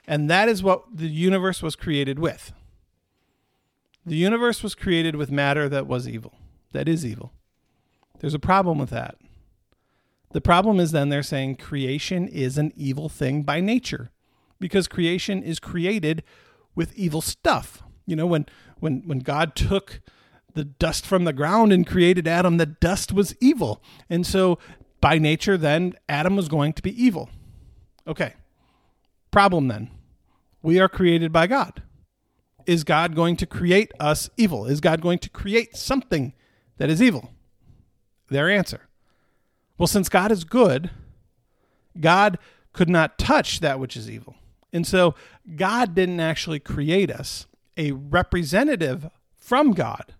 And 0.07 0.29
that 0.29 0.47
is 0.47 0.63
what 0.63 0.83
the 0.93 1.07
universe 1.07 1.61
was 1.61 1.75
created 1.75 2.17
with. 2.17 2.53
The 4.05 4.15
universe 4.15 4.63
was 4.63 4.73
created 4.73 5.17
with 5.17 5.29
matter 5.29 5.67
that 5.67 5.85
was 5.85 6.07
evil, 6.07 6.33
that 6.71 6.87
is 6.87 7.05
evil. 7.05 7.33
There's 8.19 8.33
a 8.33 8.39
problem 8.39 8.77
with 8.77 8.89
that. 8.89 9.17
The 10.31 10.41
problem 10.41 10.79
is 10.79 10.91
then 10.91 11.09
they're 11.09 11.23
saying 11.23 11.57
creation 11.57 12.27
is 12.27 12.57
an 12.57 12.71
evil 12.75 13.09
thing 13.09 13.43
by 13.43 13.59
nature 13.59 14.11
because 14.59 14.87
creation 14.87 15.43
is 15.43 15.59
created 15.59 16.23
with 16.75 16.93
evil 16.95 17.21
stuff. 17.21 17.83
You 18.05 18.15
know, 18.15 18.25
when 18.25 18.45
when 18.79 19.01
when 19.05 19.19
God 19.19 19.55
took 19.55 20.01
the 20.53 20.63
dust 20.63 21.05
from 21.05 21.25
the 21.25 21.33
ground 21.33 21.71
and 21.71 21.85
created 21.85 22.27
Adam, 22.27 22.57
the 22.57 22.65
dust 22.65 23.11
was 23.11 23.35
evil. 23.39 23.81
And 24.09 24.25
so 24.25 24.57
by 25.01 25.17
nature 25.17 25.57
then 25.57 25.93
Adam 26.07 26.35
was 26.35 26.47
going 26.47 26.73
to 26.73 26.81
be 26.81 27.03
evil. 27.03 27.29
Okay. 28.07 28.33
Problem 29.31 29.67
then. 29.67 29.89
We 30.61 30.79
are 30.79 30.89
created 30.89 31.31
by 31.31 31.47
God. 31.47 31.83
Is 32.65 32.83
God 32.83 33.15
going 33.15 33.37
to 33.37 33.45
create 33.45 33.91
us 33.99 34.29
evil? 34.37 34.65
Is 34.65 34.81
God 34.81 35.01
going 35.01 35.19
to 35.19 35.29
create 35.29 35.75
something 35.75 36.33
that 36.77 36.89
is 36.89 37.01
evil? 37.01 37.31
Their 38.29 38.49
answer. 38.49 38.81
Well, 39.77 39.87
since 39.87 40.09
God 40.09 40.31
is 40.31 40.43
good, 40.43 40.89
God 41.99 42.37
could 42.73 42.89
not 42.89 43.17
touch 43.17 43.59
that 43.59 43.79
which 43.79 43.95
is 43.95 44.09
evil. 44.09 44.35
And 44.73 44.85
so 44.85 45.15
God 45.55 45.95
didn't 45.95 46.19
actually 46.19 46.59
create 46.59 47.11
us. 47.11 47.47
A 47.77 47.91
representative 47.91 49.09
from 49.35 49.71
God 49.71 50.13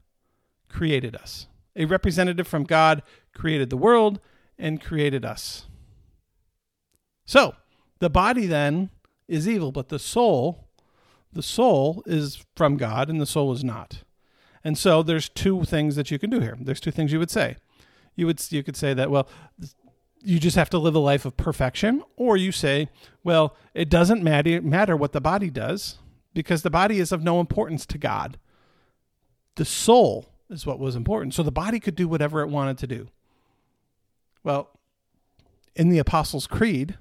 created 0.70 1.16
us. 1.16 1.48
A 1.76 1.86
representative 1.86 2.48
from 2.48 2.64
God 2.64 3.04
created 3.34 3.70
the 3.70 3.78
world 3.78 4.20
and 4.58 4.82
created 4.82 5.26
us. 5.26 5.66
So, 7.26 7.56
the 8.00 8.10
body 8.10 8.46
then 8.46 8.90
is 9.28 9.48
evil, 9.48 9.72
but 9.72 9.90
the 9.90 10.00
soul, 10.00 10.68
the 11.32 11.44
soul 11.44 12.04
is 12.06 12.46
from 12.56 12.78
God 12.78 13.10
and 13.10 13.20
the 13.20 13.26
soul 13.26 13.52
is 13.52 13.64
not. 13.64 14.04
And 14.64 14.78
so 14.78 15.04
there's 15.04 15.30
two 15.30 15.64
things 15.64 15.96
that 15.96 16.12
you 16.12 16.20
can 16.20 16.30
do 16.30 16.40
here. 16.40 16.58
There's 16.60 16.80
two 16.80 16.92
things 16.92 17.12
you 17.12 17.20
would 17.20 17.32
say. 17.32 17.58
You 18.16 18.26
would 18.26 18.42
you 18.52 18.64
could 18.64 18.76
say 18.76 18.94
that 18.94 19.12
well 19.12 19.30
you 20.24 20.40
just 20.40 20.58
have 20.58 20.70
to 20.72 20.80
live 20.80 20.96
a 20.96 21.00
life 21.00 21.26
of 21.26 21.38
perfection 21.38 22.04
or 22.16 22.36
you 22.36 22.52
say 22.52 22.90
well 23.24 23.56
it 23.76 23.90
doesn't 23.90 24.24
matter 24.24 24.60
matter 24.62 24.98
what 24.98 25.12
the 25.12 25.22
body 25.22 25.52
does 25.52 26.00
because 26.34 26.64
the 26.64 26.70
body 26.70 27.00
is 27.00 27.12
of 27.12 27.24
no 27.24 27.40
importance 27.40 27.86
to 27.86 27.98
God. 27.98 28.38
The 29.56 29.66
soul 29.66 30.34
is 30.50 30.66
what 30.66 30.80
was 30.80 30.96
important. 30.96 31.34
So 31.34 31.44
the 31.44 31.52
body 31.52 31.80
could 31.80 31.96
do 31.96 32.08
whatever 32.08 32.42
it 32.42 32.48
wanted 32.48 32.78
to 32.80 32.88
do. 32.88 33.10
Well, 34.44 34.70
in 35.76 35.90
the 35.90 35.98
Apostles' 35.98 36.48
Creed, 36.48 36.98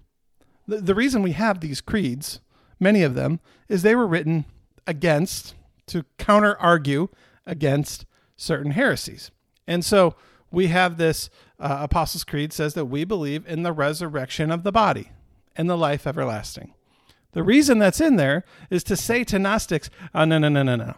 the, 0.66 0.78
the 0.78 0.94
reason 0.94 1.22
we 1.22 1.32
have 1.32 1.60
these 1.60 1.80
creeds, 1.80 2.40
many 2.78 3.02
of 3.02 3.14
them, 3.14 3.40
is 3.68 3.82
they 3.82 3.94
were 3.94 4.06
written 4.06 4.44
against, 4.86 5.54
to 5.86 6.04
counter 6.18 6.56
argue 6.58 7.08
against 7.46 8.06
certain 8.36 8.72
heresies. 8.72 9.30
And 9.66 9.84
so 9.84 10.14
we 10.50 10.68
have 10.68 10.96
this 10.96 11.30
uh, 11.58 11.78
Apostles' 11.80 12.24
Creed 12.24 12.52
says 12.52 12.74
that 12.74 12.86
we 12.86 13.04
believe 13.04 13.46
in 13.46 13.62
the 13.62 13.72
resurrection 13.72 14.50
of 14.50 14.62
the 14.62 14.72
body 14.72 15.10
and 15.56 15.68
the 15.68 15.76
life 15.76 16.06
everlasting. 16.06 16.74
The 17.32 17.42
reason 17.42 17.78
that's 17.78 18.00
in 18.00 18.16
there 18.16 18.44
is 18.70 18.84
to 18.84 18.96
say 18.96 19.24
to 19.24 19.38
Gnostics, 19.38 19.90
oh, 20.14 20.24
no, 20.24 20.38
no, 20.38 20.48
no, 20.48 20.62
no, 20.62 20.76
no. 20.76 20.94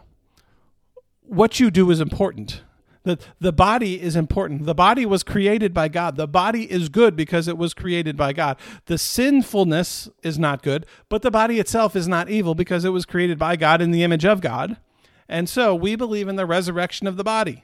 What 1.21 1.59
you 1.59 1.69
do 1.69 1.91
is 1.91 1.99
important. 1.99 2.63
The, 3.09 3.17
the 3.39 3.51
body 3.51 3.99
is 3.99 4.15
important. 4.15 4.67
The 4.67 4.75
body 4.75 5.03
was 5.03 5.23
created 5.23 5.73
by 5.73 5.87
God. 5.87 6.15
The 6.15 6.27
body 6.27 6.71
is 6.71 6.89
good 6.89 7.15
because 7.15 7.47
it 7.47 7.57
was 7.57 7.73
created 7.73 8.15
by 8.15 8.33
God. 8.33 8.57
The 8.85 8.99
sinfulness 8.99 10.09
is 10.21 10.37
not 10.37 10.61
good, 10.61 10.85
but 11.09 11.23
the 11.23 11.31
body 11.31 11.59
itself 11.59 11.95
is 11.95 12.07
not 12.07 12.29
evil 12.29 12.53
because 12.53 12.85
it 12.85 12.89
was 12.89 13.07
created 13.07 13.39
by 13.39 13.55
God 13.55 13.81
in 13.81 13.89
the 13.89 14.03
image 14.03 14.25
of 14.25 14.41
God. 14.41 14.77
And 15.27 15.49
so 15.49 15.73
we 15.73 15.95
believe 15.95 16.27
in 16.27 16.35
the 16.35 16.45
resurrection 16.45 17.07
of 17.07 17.17
the 17.17 17.23
body. 17.23 17.63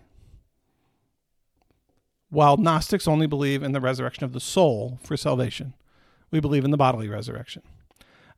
While 2.30 2.58
Gnostics 2.58 3.08
only 3.08 3.28
believe 3.28 3.62
in 3.62 3.72
the 3.72 3.80
resurrection 3.80 4.24
of 4.24 4.34
the 4.34 4.40
soul 4.40 4.98
for 5.04 5.16
salvation, 5.16 5.76
we 6.32 6.40
believe 6.40 6.66
in 6.66 6.72
the 6.72 6.78
bodily 6.78 7.08
resurrection. 7.08 7.62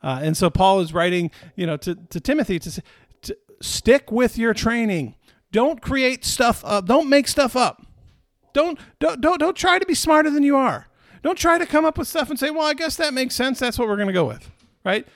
Uh, 0.03 0.19
and 0.21 0.35
so 0.35 0.49
Paul 0.49 0.81
is 0.81 0.93
writing, 0.93 1.31
you 1.55 1.65
know, 1.65 1.77
to, 1.77 1.95
to 1.95 2.19
Timothy 2.19 2.59
to, 2.59 2.81
to 3.21 3.37
stick 3.61 4.11
with 4.11 4.37
your 4.37 4.53
training 4.53 5.15
don't 5.51 5.81
create 5.81 6.25
stuff 6.25 6.63
up. 6.65 6.85
Don't 6.85 7.09
make 7.09 7.27
stuff 7.27 7.55
up. 7.55 7.85
Don't 8.53 8.79
don't 8.99 9.21
don't 9.21 9.39
don't 9.39 9.55
try 9.55 9.79
to 9.79 9.85
be 9.85 9.93
smarter 9.93 10.29
than 10.29 10.43
you 10.43 10.55
are. 10.55 10.87
Don't 11.23 11.37
try 11.37 11.57
to 11.57 11.65
come 11.65 11.85
up 11.85 11.97
with 11.97 12.07
stuff 12.07 12.29
and 12.29 12.39
say, 12.39 12.49
"Well, 12.49 12.65
I 12.65 12.73
guess 12.73 12.95
that 12.95 13.13
makes 13.13 13.35
sense. 13.35 13.59
That's 13.59 13.77
what 13.77 13.87
we're 13.87 13.95
going 13.95 14.07
to 14.07 14.13
go 14.13 14.25
with." 14.25 14.51
Right? 14.83 15.07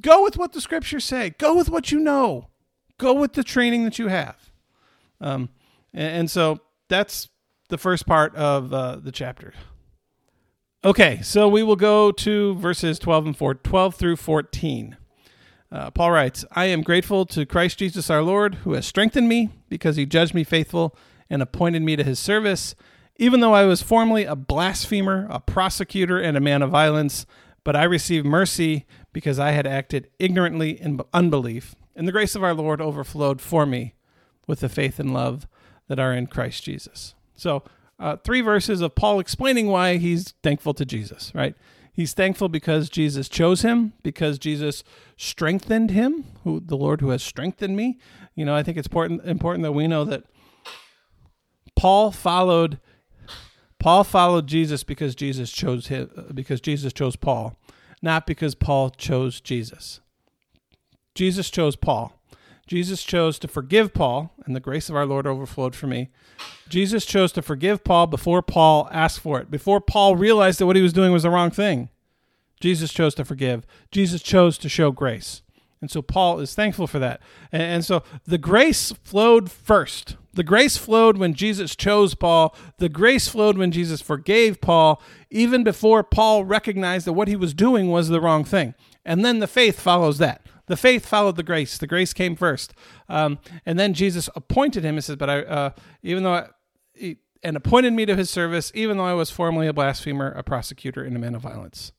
Go 0.00 0.22
with 0.22 0.36
what 0.36 0.52
the 0.52 0.60
scriptures 0.60 1.04
say. 1.04 1.30
Go 1.38 1.54
with 1.54 1.68
what 1.68 1.90
you 1.90 2.00
know. 2.00 2.48
Go 2.98 3.14
with 3.14 3.32
the 3.34 3.44
training 3.44 3.84
that 3.84 3.98
you 3.98 4.08
have. 4.08 4.50
Um, 5.20 5.50
and, 5.92 6.18
and 6.18 6.30
so 6.30 6.60
that's 6.88 7.28
the 7.68 7.78
first 7.78 8.06
part 8.06 8.34
of 8.34 8.72
uh, 8.72 8.96
the 8.96 9.12
chapter. 9.12 9.54
Okay, 10.84 11.20
so 11.22 11.48
we 11.48 11.62
will 11.62 11.76
go 11.76 12.10
to 12.10 12.54
verses 12.54 12.98
12 12.98 13.26
and 13.26 13.36
4, 13.36 13.54
12 13.56 13.94
through 13.94 14.16
14. 14.16 14.96
Uh, 15.72 15.90
Paul 15.90 16.10
writes, 16.10 16.44
I 16.52 16.66
am 16.66 16.82
grateful 16.82 17.24
to 17.26 17.46
Christ 17.46 17.78
Jesus 17.78 18.10
our 18.10 18.22
Lord, 18.22 18.56
who 18.56 18.72
has 18.72 18.86
strengthened 18.86 19.28
me 19.28 19.50
because 19.68 19.96
he 19.96 20.04
judged 20.04 20.34
me 20.34 20.42
faithful 20.42 20.96
and 21.28 21.40
appointed 21.40 21.82
me 21.82 21.94
to 21.96 22.02
his 22.02 22.18
service, 22.18 22.74
even 23.16 23.40
though 23.40 23.54
I 23.54 23.64
was 23.64 23.82
formerly 23.82 24.24
a 24.24 24.34
blasphemer, 24.34 25.28
a 25.30 25.38
prosecutor, 25.38 26.18
and 26.18 26.36
a 26.36 26.40
man 26.40 26.62
of 26.62 26.70
violence. 26.70 27.24
But 27.62 27.76
I 27.76 27.84
received 27.84 28.26
mercy 28.26 28.86
because 29.12 29.38
I 29.38 29.52
had 29.52 29.66
acted 29.66 30.08
ignorantly 30.18 30.80
in 30.80 31.00
unbelief, 31.12 31.76
and 31.94 32.08
the 32.08 32.12
grace 32.12 32.34
of 32.34 32.42
our 32.42 32.54
Lord 32.54 32.80
overflowed 32.80 33.40
for 33.40 33.64
me 33.64 33.94
with 34.46 34.60
the 34.60 34.68
faith 34.68 34.98
and 34.98 35.14
love 35.14 35.46
that 35.86 36.00
are 36.00 36.12
in 36.12 36.26
Christ 36.26 36.64
Jesus. 36.64 37.14
So, 37.36 37.62
uh, 37.98 38.16
three 38.16 38.40
verses 38.40 38.80
of 38.80 38.94
Paul 38.94 39.20
explaining 39.20 39.66
why 39.68 39.98
he's 39.98 40.32
thankful 40.42 40.72
to 40.74 40.86
Jesus, 40.86 41.30
right? 41.34 41.54
He's 42.00 42.14
thankful 42.14 42.48
because 42.48 42.88
Jesus 42.88 43.28
chose 43.28 43.60
him, 43.60 43.92
because 44.02 44.38
Jesus 44.38 44.82
strengthened 45.18 45.90
him, 45.90 46.24
who 46.44 46.58
the 46.58 46.74
Lord 46.74 47.02
who 47.02 47.10
has 47.10 47.22
strengthened 47.22 47.76
me. 47.76 47.98
You 48.34 48.46
know, 48.46 48.56
I 48.56 48.62
think 48.62 48.78
it's 48.78 48.86
important 48.86 49.22
important 49.26 49.64
that 49.64 49.72
we 49.72 49.86
know 49.86 50.06
that 50.06 50.24
Paul 51.76 52.10
followed 52.10 52.80
Paul 53.78 54.04
followed 54.04 54.46
Jesus 54.46 54.82
because 54.82 55.14
Jesus 55.14 55.52
chose 55.52 55.88
him 55.88 56.08
because 56.32 56.62
Jesus 56.62 56.94
chose 56.94 57.16
Paul, 57.16 57.58
not 58.00 58.26
because 58.26 58.54
Paul 58.54 58.88
chose 58.88 59.42
Jesus. 59.42 60.00
Jesus 61.14 61.50
chose 61.50 61.76
Paul. 61.76 62.18
Jesus 62.70 63.02
chose 63.02 63.40
to 63.40 63.48
forgive 63.48 63.92
Paul, 63.92 64.32
and 64.46 64.54
the 64.54 64.60
grace 64.60 64.88
of 64.88 64.94
our 64.94 65.04
Lord 65.04 65.26
overflowed 65.26 65.74
for 65.74 65.88
me. 65.88 66.08
Jesus 66.68 67.04
chose 67.04 67.32
to 67.32 67.42
forgive 67.42 67.82
Paul 67.82 68.06
before 68.06 68.42
Paul 68.42 68.88
asked 68.92 69.18
for 69.18 69.40
it, 69.40 69.50
before 69.50 69.80
Paul 69.80 70.14
realized 70.14 70.60
that 70.60 70.66
what 70.66 70.76
he 70.76 70.82
was 70.82 70.92
doing 70.92 71.10
was 71.10 71.24
the 71.24 71.30
wrong 71.30 71.50
thing. 71.50 71.88
Jesus 72.60 72.92
chose 72.92 73.12
to 73.16 73.24
forgive. 73.24 73.66
Jesus 73.90 74.22
chose 74.22 74.56
to 74.58 74.68
show 74.68 74.92
grace. 74.92 75.42
And 75.80 75.90
so 75.90 76.00
Paul 76.00 76.38
is 76.38 76.54
thankful 76.54 76.86
for 76.86 77.00
that. 77.00 77.20
And, 77.50 77.62
and, 77.62 77.84
so 77.84 78.04
the 78.24 78.38
grace 78.38 78.92
flowed 79.02 79.50
first. 79.50 80.16
The 80.34 80.44
grace 80.44 80.76
flowed 80.76 81.16
when 81.16 81.34
Jesus 81.34 81.74
chose 81.74 82.14
Paul. 82.14 82.54
The 82.78 82.88
grace 82.88 83.26
flowed 83.26 83.58
when 83.58 83.72
Jesus 83.72 84.00
forgave 84.00 84.60
Paul, 84.60 85.02
even 85.28 85.64
before 85.64 86.04
Paul 86.04 86.44
recognized 86.44 87.04
that 87.08 87.14
what 87.14 87.26
he 87.26 87.34
was 87.34 87.52
doing 87.52 87.90
was 87.90 88.10
the 88.10 88.20
wrong 88.20 88.44
thing. 88.44 88.74
And 89.04 89.24
then 89.24 89.40
the 89.40 89.48
faith 89.48 89.80
follows 89.80 90.18
that. 90.18 90.46
The 90.70 90.76
faith 90.76 91.04
followed 91.04 91.34
the 91.34 91.42
grace. 91.42 91.76
The 91.78 91.88
grace 91.88 92.12
came 92.12 92.36
first, 92.36 92.74
um, 93.08 93.40
and 93.66 93.76
then 93.76 93.92
Jesus 93.92 94.28
appointed 94.36 94.84
him. 94.84 94.94
He 94.94 95.00
says, 95.00 95.16
"But 95.16 95.28
I, 95.28 95.40
uh, 95.42 95.70
even 96.02 96.22
though." 96.22 96.34
I, 96.34 96.46
he, 96.94 97.16
and 97.42 97.56
appointed 97.56 97.94
me 97.94 98.04
to 98.04 98.14
his 98.14 98.28
service, 98.28 98.70
even 98.74 98.98
though 98.98 99.06
I 99.06 99.14
was 99.14 99.30
formerly 99.30 99.66
a 99.66 99.72
blasphemer, 99.72 100.30
a 100.30 100.42
prosecutor, 100.42 101.02
and 101.02 101.16
a 101.16 101.18
man 101.18 101.34
of 101.34 101.40
violence. 101.40 101.92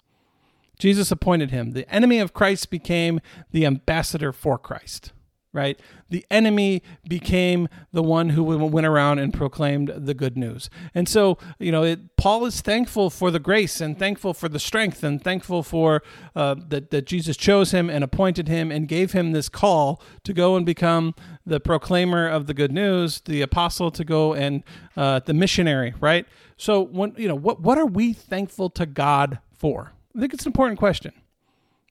Jesus 0.78 1.12
appointed 1.12 1.50
him. 1.50 1.72
The 1.72 1.92
enemy 1.92 2.20
of 2.20 2.34
Christ 2.34 2.70
became 2.70 3.20
the 3.50 3.66
ambassador 3.66 4.32
for 4.32 4.60
Christ 4.60 5.14
right? 5.54 5.80
The 6.10 6.26
enemy 6.32 6.82
became 7.08 7.68
the 7.92 8.04
one 8.04 8.30
who 8.30 8.44
went 8.44 8.88
around 8.88 9.20
and 9.20 9.34
proclaimed 9.34 9.92
the 9.96 10.14
good 10.14 10.38
news. 10.38 10.70
And 10.96 11.10
so, 11.10 11.38
you 11.60 11.72
know, 11.72 11.84
it, 11.84 12.16
Paul 12.16 12.46
is 12.46 12.62
thankful 12.62 13.10
for 13.10 13.32
the 13.32 13.40
grace 13.40 13.82
and 13.82 14.00
thankful 14.00 14.34
for 14.34 14.48
the 14.48 14.60
strength 14.60 15.04
and 15.04 15.22
thankful 15.22 15.62
for 15.62 16.04
uh, 16.36 16.56
that, 16.70 16.92
that 16.92 17.06
Jesus 17.06 17.36
chose 17.36 17.72
him 17.72 17.90
and 17.90 18.04
appointed 18.04 18.48
him 18.48 18.72
and 18.72 18.88
gave 18.88 19.12
him 19.12 19.34
this 19.34 19.50
call 19.50 20.02
to 20.24 20.34
go 20.34 20.56
and 20.56 20.66
become 20.66 21.14
the 21.46 21.60
proclaimer 21.60 22.28
of 22.28 22.48
the 22.48 22.54
good 22.54 22.72
news, 22.72 23.22
the 23.22 23.42
apostle 23.42 23.92
to 23.92 24.06
go 24.06 24.34
and 24.34 24.64
uh, 24.96 25.20
the 25.20 25.34
missionary, 25.34 25.94
right? 26.00 26.26
So, 26.56 26.82
when, 26.82 27.14
you 27.18 27.28
know, 27.28 27.36
what, 27.36 27.62
what 27.62 27.78
are 27.78 27.86
we 27.86 28.14
thankful 28.14 28.70
to 28.72 28.86
God 28.86 29.40
for? 29.52 29.92
I 30.16 30.20
think 30.20 30.34
it's 30.34 30.46
an 30.46 30.50
important 30.50 30.80
question. 30.80 31.14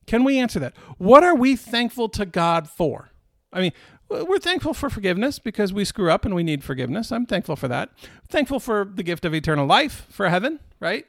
Can 0.06 0.24
we 0.24 0.38
answer 0.38 0.58
that? 0.60 0.76
What 0.98 1.22
are 1.22 1.34
we 1.34 1.56
thankful 1.56 2.08
to 2.10 2.24
God 2.24 2.68
for? 2.68 3.10
I 3.52 3.60
mean, 3.60 3.72
we're 4.08 4.38
thankful 4.38 4.74
for 4.74 4.90
forgiveness 4.90 5.38
because 5.38 5.72
we 5.72 5.84
screw 5.84 6.10
up 6.10 6.24
and 6.24 6.34
we 6.34 6.42
need 6.42 6.64
forgiveness. 6.64 7.12
I'm 7.12 7.26
thankful 7.26 7.56
for 7.56 7.68
that. 7.68 7.90
Thankful 8.28 8.60
for 8.60 8.90
the 8.92 9.02
gift 9.02 9.24
of 9.24 9.34
eternal 9.34 9.66
life, 9.66 10.06
for 10.10 10.28
heaven, 10.28 10.60
right? 10.80 11.06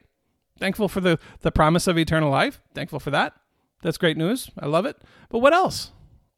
Thankful 0.60 0.88
for 0.88 1.02
the, 1.02 1.20
the 1.42 1.52
promise 1.52 1.88
of 1.88 1.98
eternal 1.98 2.30
life. 2.30 2.62
Thankful 2.76 3.00
for 3.00 3.12
that. 3.12 3.34
That's 3.82 3.98
great 3.98 4.18
news. 4.18 4.50
I 4.60 4.68
love 4.68 4.86
it. 4.86 4.98
But 5.30 5.40
what 5.40 5.54
else? 5.54 5.92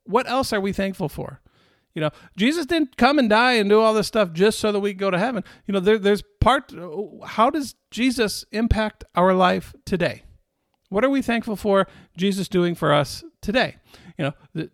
What 0.05 0.29
else 0.29 0.53
are 0.53 0.61
we 0.61 0.71
thankful 0.71 1.09
for? 1.09 1.41
You 1.93 2.01
know, 2.01 2.09
Jesus 2.35 2.65
didn't 2.65 2.97
come 2.97 3.19
and 3.19 3.29
die 3.29 3.53
and 3.53 3.69
do 3.69 3.79
all 3.79 3.93
this 3.93 4.07
stuff 4.07 4.33
just 4.33 4.59
so 4.59 4.71
that 4.71 4.79
we 4.79 4.93
go 4.93 5.11
to 5.11 5.19
heaven. 5.19 5.43
You 5.67 5.73
know, 5.73 5.79
there, 5.79 5.99
there's 5.99 6.23
part. 6.41 6.73
How 7.25 7.49
does 7.49 7.75
Jesus 7.91 8.45
impact 8.51 9.03
our 9.15 9.33
life 9.33 9.75
today? 9.85 10.23
What 10.89 11.03
are 11.03 11.09
we 11.09 11.21
thankful 11.21 11.55
for 11.55 11.87
Jesus 12.17 12.47
doing 12.47 12.73
for 12.75 12.93
us 12.93 13.23
today? 13.41 13.77
You 14.17 14.33
know, 14.55 14.69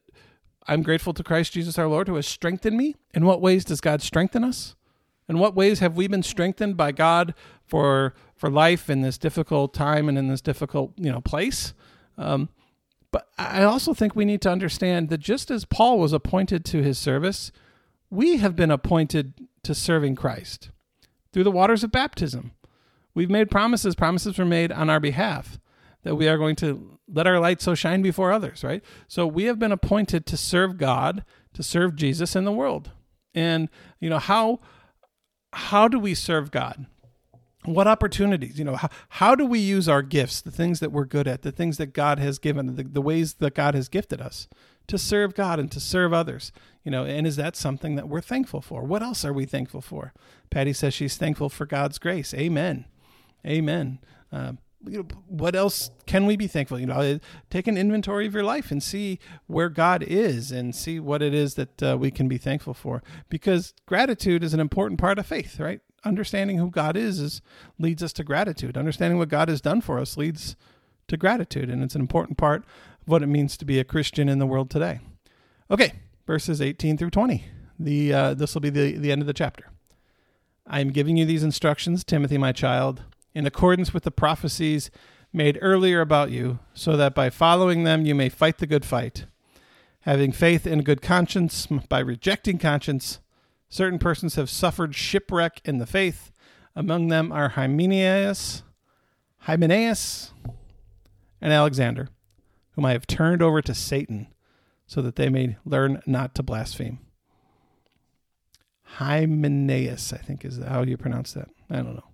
I'm 0.69 0.83
grateful 0.83 1.15
to 1.15 1.23
Christ 1.23 1.53
Jesus 1.53 1.79
our 1.79 1.87
Lord 1.87 2.07
who 2.07 2.15
has 2.15 2.27
strengthened 2.27 2.77
me. 2.77 2.95
In 3.11 3.25
what 3.25 3.41
ways 3.41 3.65
does 3.65 3.81
God 3.81 4.03
strengthen 4.03 4.43
us? 4.43 4.75
In 5.27 5.39
what 5.39 5.55
ways 5.55 5.79
have 5.79 5.97
we 5.97 6.07
been 6.07 6.21
strengthened 6.21 6.77
by 6.77 6.91
God 6.91 7.33
for 7.65 8.13
for 8.35 8.51
life 8.51 8.87
in 8.87 9.01
this 9.01 9.17
difficult 9.17 9.73
time 9.73 10.07
and 10.07 10.17
in 10.17 10.27
this 10.27 10.41
difficult 10.41 10.93
you 10.95 11.11
know 11.11 11.21
place? 11.21 11.73
Um, 12.19 12.49
but 13.11 13.27
I 13.39 13.63
also 13.63 13.95
think 13.95 14.15
we 14.15 14.25
need 14.25 14.41
to 14.43 14.51
understand 14.51 15.09
that 15.09 15.17
just 15.17 15.49
as 15.49 15.65
Paul 15.65 15.97
was 15.97 16.13
appointed 16.13 16.63
to 16.65 16.83
his 16.83 16.99
service, 16.99 17.51
we 18.11 18.37
have 18.37 18.55
been 18.55 18.69
appointed 18.69 19.33
to 19.63 19.73
serving 19.73 20.15
Christ 20.15 20.69
through 21.33 21.45
the 21.45 21.51
waters 21.51 21.83
of 21.83 21.91
baptism. 21.91 22.51
We've 23.15 23.29
made 23.29 23.49
promises, 23.49 23.95
promises 23.95 24.37
were 24.37 24.45
made 24.45 24.71
on 24.71 24.87
our 24.91 24.99
behalf 24.99 25.57
that 26.03 26.15
we 26.15 26.27
are 26.27 26.37
going 26.37 26.55
to 26.57 26.99
let 27.07 27.27
our 27.27 27.39
light 27.39 27.61
so 27.61 27.75
shine 27.75 28.01
before 28.01 28.31
others, 28.31 28.63
right? 28.63 28.83
So 29.07 29.27
we 29.27 29.45
have 29.45 29.59
been 29.59 29.71
appointed 29.71 30.25
to 30.27 30.37
serve 30.37 30.77
God, 30.77 31.23
to 31.53 31.63
serve 31.63 31.95
Jesus 31.95 32.35
in 32.35 32.45
the 32.45 32.51
world. 32.51 32.91
And 33.33 33.69
you 33.99 34.09
know, 34.09 34.19
how 34.19 34.59
how 35.53 35.87
do 35.87 35.99
we 35.99 36.13
serve 36.13 36.51
God? 36.51 36.85
What 37.65 37.87
opportunities, 37.87 38.57
you 38.57 38.63
know, 38.63 38.77
how, 38.77 38.89
how 39.09 39.35
do 39.35 39.45
we 39.45 39.59
use 39.59 39.89
our 39.89 40.01
gifts, 40.01 40.39
the 40.39 40.51
things 40.51 40.79
that 40.79 40.91
we're 40.91 41.05
good 41.05 41.27
at, 41.27 41.41
the 41.41 41.51
things 41.51 41.77
that 41.77 41.93
God 41.93 42.17
has 42.17 42.39
given, 42.39 42.75
the, 42.75 42.83
the 42.83 43.01
ways 43.01 43.35
that 43.35 43.53
God 43.53 43.75
has 43.75 43.89
gifted 43.89 44.21
us 44.21 44.47
to 44.87 44.97
serve 44.97 45.35
God 45.35 45.59
and 45.59 45.69
to 45.73 45.79
serve 45.79 46.13
others? 46.13 46.53
You 46.85 46.91
know, 46.91 47.03
and 47.03 47.27
is 47.27 47.35
that 47.35 47.57
something 47.57 47.95
that 47.95 48.07
we're 48.07 48.21
thankful 48.21 48.61
for? 48.61 48.83
What 48.83 49.03
else 49.03 49.25
are 49.25 49.33
we 49.33 49.45
thankful 49.45 49.81
for? 49.81 50.13
Patty 50.49 50.71
says 50.71 50.93
she's 50.93 51.17
thankful 51.17 51.49
for 51.49 51.65
God's 51.65 51.99
grace. 51.99 52.33
Amen. 52.33 52.85
Amen. 53.45 53.99
Uh, 54.31 54.53
you 54.85 54.99
know, 54.99 55.07
what 55.27 55.55
else 55.55 55.91
can 56.05 56.25
we 56.25 56.37
be 56.37 56.47
thankful? 56.47 56.79
You 56.79 56.85
know, 56.85 57.19
take 57.49 57.67
an 57.67 57.77
inventory 57.77 58.25
of 58.25 58.33
your 58.33 58.43
life 58.43 58.71
and 58.71 58.81
see 58.81 59.19
where 59.47 59.69
God 59.69 60.03
is 60.03 60.51
and 60.51 60.73
see 60.73 60.99
what 60.99 61.21
it 61.21 61.33
is 61.33 61.55
that 61.55 61.83
uh, 61.83 61.97
we 61.97 62.11
can 62.11 62.27
be 62.27 62.37
thankful 62.37 62.73
for. 62.73 63.03
Because 63.29 63.73
gratitude 63.85 64.43
is 64.43 64.53
an 64.53 64.59
important 64.59 64.99
part 64.99 65.19
of 65.19 65.25
faith, 65.25 65.59
right? 65.59 65.81
Understanding 66.05 66.57
who 66.57 66.69
God 66.69 66.95
is 66.95 67.19
is 67.19 67.41
leads 67.77 68.01
us 68.01 68.13
to 68.13 68.23
gratitude. 68.23 68.77
Understanding 68.77 69.17
what 69.17 69.29
God 69.29 69.49
has 69.49 69.59
done 69.59 69.81
for 69.81 69.99
us 69.99 70.15
leads 70.15 70.55
to 71.09 71.17
gratitude, 71.17 71.69
and 71.69 71.83
it's 71.83 71.95
an 71.95 72.01
important 72.01 72.37
part 72.37 72.63
of 73.01 73.07
what 73.07 73.23
it 73.23 73.27
means 73.27 73.57
to 73.57 73.65
be 73.65 73.79
a 73.79 73.83
Christian 73.83 74.29
in 74.29 74.39
the 74.39 74.45
world 74.45 74.69
today. 74.69 74.99
Okay, 75.69 75.93
verses 76.25 76.61
18 76.61 76.97
through 76.97 77.09
20. 77.09 77.43
The 77.77 78.13
uh, 78.13 78.33
this 78.33 78.53
will 78.53 78.61
be 78.61 78.69
the, 78.69 78.97
the 78.97 79.11
end 79.11 79.21
of 79.21 79.27
the 79.27 79.33
chapter. 79.33 79.65
I 80.65 80.79
am 80.79 80.91
giving 80.91 81.17
you 81.17 81.25
these 81.25 81.43
instructions, 81.43 82.03
Timothy, 82.03 82.37
my 82.37 82.51
child 82.51 83.03
in 83.33 83.45
accordance 83.45 83.93
with 83.93 84.03
the 84.03 84.11
prophecies 84.11 84.89
made 85.31 85.59
earlier 85.61 86.01
about 86.01 86.31
you, 86.31 86.59
so 86.73 86.97
that 86.97 87.13
by 87.13 87.29
following 87.29 87.83
them 87.83 88.05
you 88.05 88.15
may 88.15 88.29
fight 88.29 88.57
the 88.57 88.67
good 88.67 88.85
fight. 88.85 89.25
Having 90.01 90.31
faith 90.31 90.65
in 90.65 90.79
a 90.79 90.83
good 90.83 91.01
conscience, 91.01 91.67
by 91.67 91.99
rejecting 91.99 92.57
conscience, 92.57 93.19
certain 93.69 93.99
persons 93.99 94.35
have 94.35 94.49
suffered 94.49 94.95
shipwreck 94.95 95.61
in 95.65 95.77
the 95.77 95.85
faith. 95.85 96.31
Among 96.75 97.09
them 97.09 97.31
are 97.31 97.49
Hymenaeus, 97.49 98.63
Hymenaeus, 99.39 100.33
and 101.41 101.53
Alexander, 101.53 102.09
whom 102.71 102.85
I 102.85 102.93
have 102.93 103.05
turned 103.05 103.41
over 103.41 103.61
to 103.61 103.73
Satan, 103.75 104.27
so 104.87 105.01
that 105.01 105.15
they 105.15 105.29
may 105.29 105.57
learn 105.65 106.01
not 106.07 106.33
to 106.35 106.43
blaspheme. 106.43 106.99
Hymenaeus, 108.83 110.13
I 110.13 110.17
think 110.17 110.43
is 110.43 110.57
how 110.57 110.81
you 110.81 110.97
pronounce 110.97 111.33
that. 111.33 111.49
I 111.69 111.75
don't 111.75 111.95
know 111.95 112.08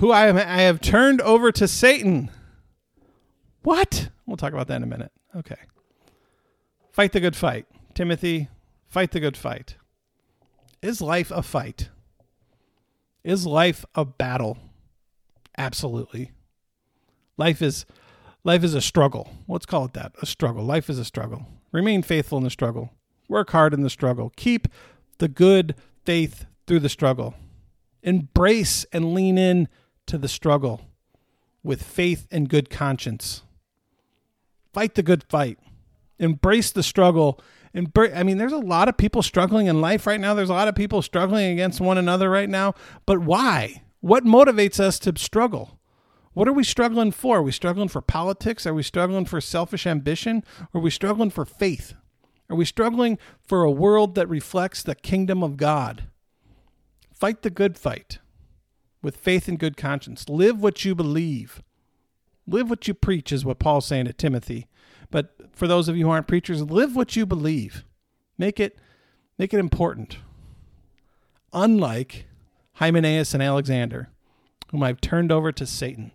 who 0.00 0.12
I, 0.12 0.28
am, 0.28 0.36
I 0.36 0.62
have 0.62 0.80
turned 0.80 1.20
over 1.20 1.52
to 1.52 1.68
Satan. 1.68 2.30
What? 3.62 4.08
We'll 4.26 4.38
talk 4.38 4.52
about 4.52 4.66
that 4.68 4.76
in 4.76 4.82
a 4.82 4.86
minute. 4.86 5.12
Okay. 5.36 5.56
Fight 6.90 7.12
the 7.12 7.20
good 7.20 7.36
fight. 7.36 7.66
Timothy, 7.94 8.48
fight 8.88 9.10
the 9.12 9.20
good 9.20 9.36
fight. 9.36 9.76
Is 10.82 11.02
life 11.02 11.30
a 11.30 11.42
fight? 11.42 11.90
Is 13.22 13.46
life 13.46 13.84
a 13.94 14.06
battle? 14.06 14.56
Absolutely. 15.58 16.32
Life 17.36 17.60
is 17.60 17.84
life 18.42 18.64
is 18.64 18.74
a 18.74 18.80
struggle. 18.80 19.30
Let's 19.46 19.66
call 19.66 19.84
it 19.84 19.92
that. 19.92 20.12
A 20.22 20.26
struggle. 20.26 20.64
Life 20.64 20.88
is 20.88 20.98
a 20.98 21.04
struggle. 21.04 21.46
Remain 21.72 22.02
faithful 22.02 22.38
in 22.38 22.44
the 22.44 22.50
struggle. 22.50 22.94
Work 23.28 23.50
hard 23.50 23.74
in 23.74 23.82
the 23.82 23.90
struggle. 23.90 24.32
Keep 24.36 24.68
the 25.18 25.28
good 25.28 25.74
faith 26.06 26.46
through 26.66 26.80
the 26.80 26.88
struggle. 26.88 27.34
Embrace 28.02 28.86
and 28.92 29.12
lean 29.12 29.36
in 29.36 29.68
to 30.10 30.18
the 30.18 30.28
struggle 30.28 30.80
with 31.62 31.84
faith 31.84 32.26
and 32.32 32.48
good 32.48 32.68
conscience. 32.68 33.42
Fight 34.72 34.96
the 34.96 35.04
good 35.04 35.22
fight. 35.22 35.58
Embrace 36.18 36.72
the 36.72 36.82
struggle. 36.82 37.40
I 37.72 38.24
mean, 38.24 38.38
there's 38.38 38.52
a 38.52 38.58
lot 38.58 38.88
of 38.88 38.96
people 38.96 39.22
struggling 39.22 39.68
in 39.68 39.80
life 39.80 40.08
right 40.08 40.20
now. 40.20 40.34
There's 40.34 40.50
a 40.50 40.54
lot 40.54 40.66
of 40.66 40.74
people 40.74 41.00
struggling 41.00 41.52
against 41.52 41.80
one 41.80 41.96
another 41.96 42.28
right 42.28 42.48
now. 42.48 42.74
But 43.06 43.20
why? 43.20 43.82
What 44.00 44.24
motivates 44.24 44.80
us 44.80 44.98
to 45.00 45.16
struggle? 45.16 45.78
What 46.32 46.48
are 46.48 46.52
we 46.52 46.64
struggling 46.64 47.12
for? 47.12 47.38
Are 47.38 47.42
we 47.42 47.52
struggling 47.52 47.88
for 47.88 48.00
politics? 48.00 48.66
Are 48.66 48.74
we 48.74 48.82
struggling 48.82 49.26
for 49.26 49.40
selfish 49.40 49.86
ambition? 49.86 50.42
Are 50.74 50.80
we 50.80 50.90
struggling 50.90 51.30
for 51.30 51.44
faith? 51.44 51.94
Are 52.48 52.56
we 52.56 52.64
struggling 52.64 53.16
for 53.46 53.62
a 53.62 53.70
world 53.70 54.16
that 54.16 54.28
reflects 54.28 54.82
the 54.82 54.96
kingdom 54.96 55.44
of 55.44 55.56
God? 55.56 56.04
Fight 57.12 57.42
the 57.42 57.50
good 57.50 57.78
fight 57.78 58.18
with 59.02 59.16
faith 59.16 59.48
and 59.48 59.58
good 59.58 59.76
conscience. 59.76 60.28
Live 60.28 60.62
what 60.62 60.84
you 60.84 60.94
believe. 60.94 61.62
Live 62.46 62.68
what 62.68 62.88
you 62.88 62.94
preach, 62.94 63.32
is 63.32 63.44
what 63.44 63.58
Paul's 63.58 63.86
saying 63.86 64.06
to 64.06 64.12
Timothy. 64.12 64.66
But 65.10 65.34
for 65.52 65.66
those 65.66 65.88
of 65.88 65.96
you 65.96 66.06
who 66.06 66.10
aren't 66.10 66.28
preachers, 66.28 66.62
live 66.62 66.96
what 66.96 67.16
you 67.16 67.26
believe. 67.26 67.84
Make 68.38 68.58
it 68.58 68.78
make 69.38 69.52
it 69.54 69.60
important. 69.60 70.18
Unlike 71.52 72.26
Hymenaeus 72.74 73.34
and 73.34 73.42
Alexander, 73.42 74.08
whom 74.70 74.82
I've 74.82 75.00
turned 75.00 75.32
over 75.32 75.52
to 75.52 75.66
Satan, 75.66 76.12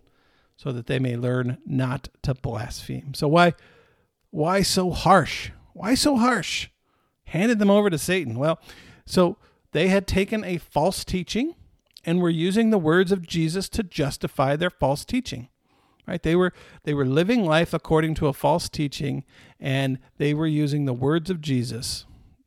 so 0.56 0.72
that 0.72 0.86
they 0.86 0.98
may 0.98 1.16
learn 1.16 1.58
not 1.66 2.08
to 2.22 2.34
blaspheme. 2.34 3.14
So 3.14 3.28
why 3.28 3.54
why 4.30 4.62
so 4.62 4.90
harsh? 4.90 5.50
Why 5.72 5.94
so 5.94 6.16
harsh? 6.16 6.68
Handed 7.24 7.58
them 7.58 7.70
over 7.70 7.90
to 7.90 7.98
Satan. 7.98 8.38
Well, 8.38 8.58
so 9.04 9.36
they 9.72 9.88
had 9.88 10.06
taken 10.06 10.44
a 10.44 10.58
false 10.58 11.04
teaching 11.04 11.54
and 12.06 12.18
we 12.18 12.22
were 12.22 12.30
using 12.30 12.70
the 12.70 12.78
words 12.78 13.10
of 13.10 13.26
Jesus 13.26 13.68
to 13.70 13.82
justify 13.82 14.54
their 14.54 14.70
false 14.70 15.04
teaching. 15.04 15.48
Right? 16.06 16.22
They 16.22 16.36
were 16.36 16.52
they 16.84 16.94
were 16.94 17.04
living 17.04 17.44
life 17.44 17.74
according 17.74 18.14
to 18.14 18.28
a 18.28 18.32
false 18.32 18.68
teaching 18.68 19.24
and 19.58 19.98
they 20.18 20.32
were 20.32 20.46
using 20.46 20.84
the 20.84 20.94
words 20.94 21.30
of 21.30 21.40
Jesus 21.40 22.06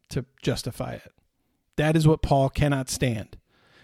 to 0.10 0.26
justify 0.42 0.94
it. 0.94 1.12
That 1.76 1.98
is 1.98 2.08
what 2.08 2.22
Paul 2.22 2.50
cannot 2.50 2.90
stand. 2.90 3.38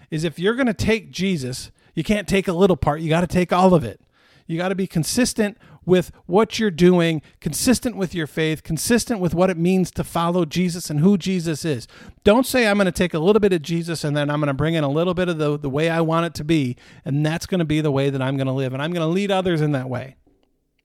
Is 0.10 0.24
if 0.24 0.40
you're 0.40 0.56
going 0.56 0.68
to 0.68 0.74
take 0.74 1.12
Jesus, 1.12 1.72
you 1.94 2.04
can't 2.04 2.28
take 2.28 2.48
a 2.48 2.54
little 2.54 2.78
part, 2.78 3.02
you 3.02 3.10
got 3.10 3.22
to 3.22 3.28
take 3.28 3.52
all 3.52 3.74
of 3.74 3.84
it. 3.84 4.00
You 4.48 4.58
got 4.58 4.70
to 4.70 4.76
be 4.76 4.88
consistent 4.88 5.58
with 5.86 6.12
what 6.26 6.60
you're 6.60 6.72
doing, 6.72 7.22
consistent 7.40 7.96
with 7.96 8.16
your 8.16 8.28
faith, 8.28 8.64
consistent 8.64 9.20
with 9.20 9.34
what 9.34 9.50
it 9.50 9.58
means 9.58 9.92
to 9.92 10.04
follow 10.04 10.46
Jesus 10.46 10.90
and 10.90 11.00
who 11.00 11.18
Jesus 11.18 11.66
is. 11.66 11.88
Don't 12.24 12.46
say, 12.46 12.68
I'm 12.68 12.78
going 12.78 12.86
to 12.86 12.92
take 12.92 13.14
a 13.14 13.20
little 13.20 13.40
bit 13.40 13.54
of 13.54 13.62
Jesus 13.62 14.04
and 14.04 14.16
then 14.16 14.30
I'm 14.30 14.40
going 14.40 14.48
to 14.48 14.54
bring 14.54 14.74
in 14.74 14.84
a 14.84 14.90
little 14.90 15.14
bit 15.14 15.30
of 15.30 15.38
the, 15.38 15.58
the 15.58 15.70
way 15.70 15.90
I 15.90 16.02
want 16.02 16.26
it 16.26 16.34
to 16.36 16.44
be, 16.44 16.76
and 17.04 17.26
that's 17.26 17.46
going 17.46 17.60
to 17.60 17.66
be 17.66 17.82
the 17.82 17.92
way 17.92 18.10
that 18.10 18.22
I'm 18.22 18.38
going 18.38 18.48
to 18.48 18.54
live, 18.54 18.74
and 18.74 18.82
I'm 18.82 18.92
going 18.92 19.08
to 19.08 19.14
lead 19.14 19.32
others 19.32 19.62
in 19.62 19.72
that 19.74 19.90
way. 19.90 20.16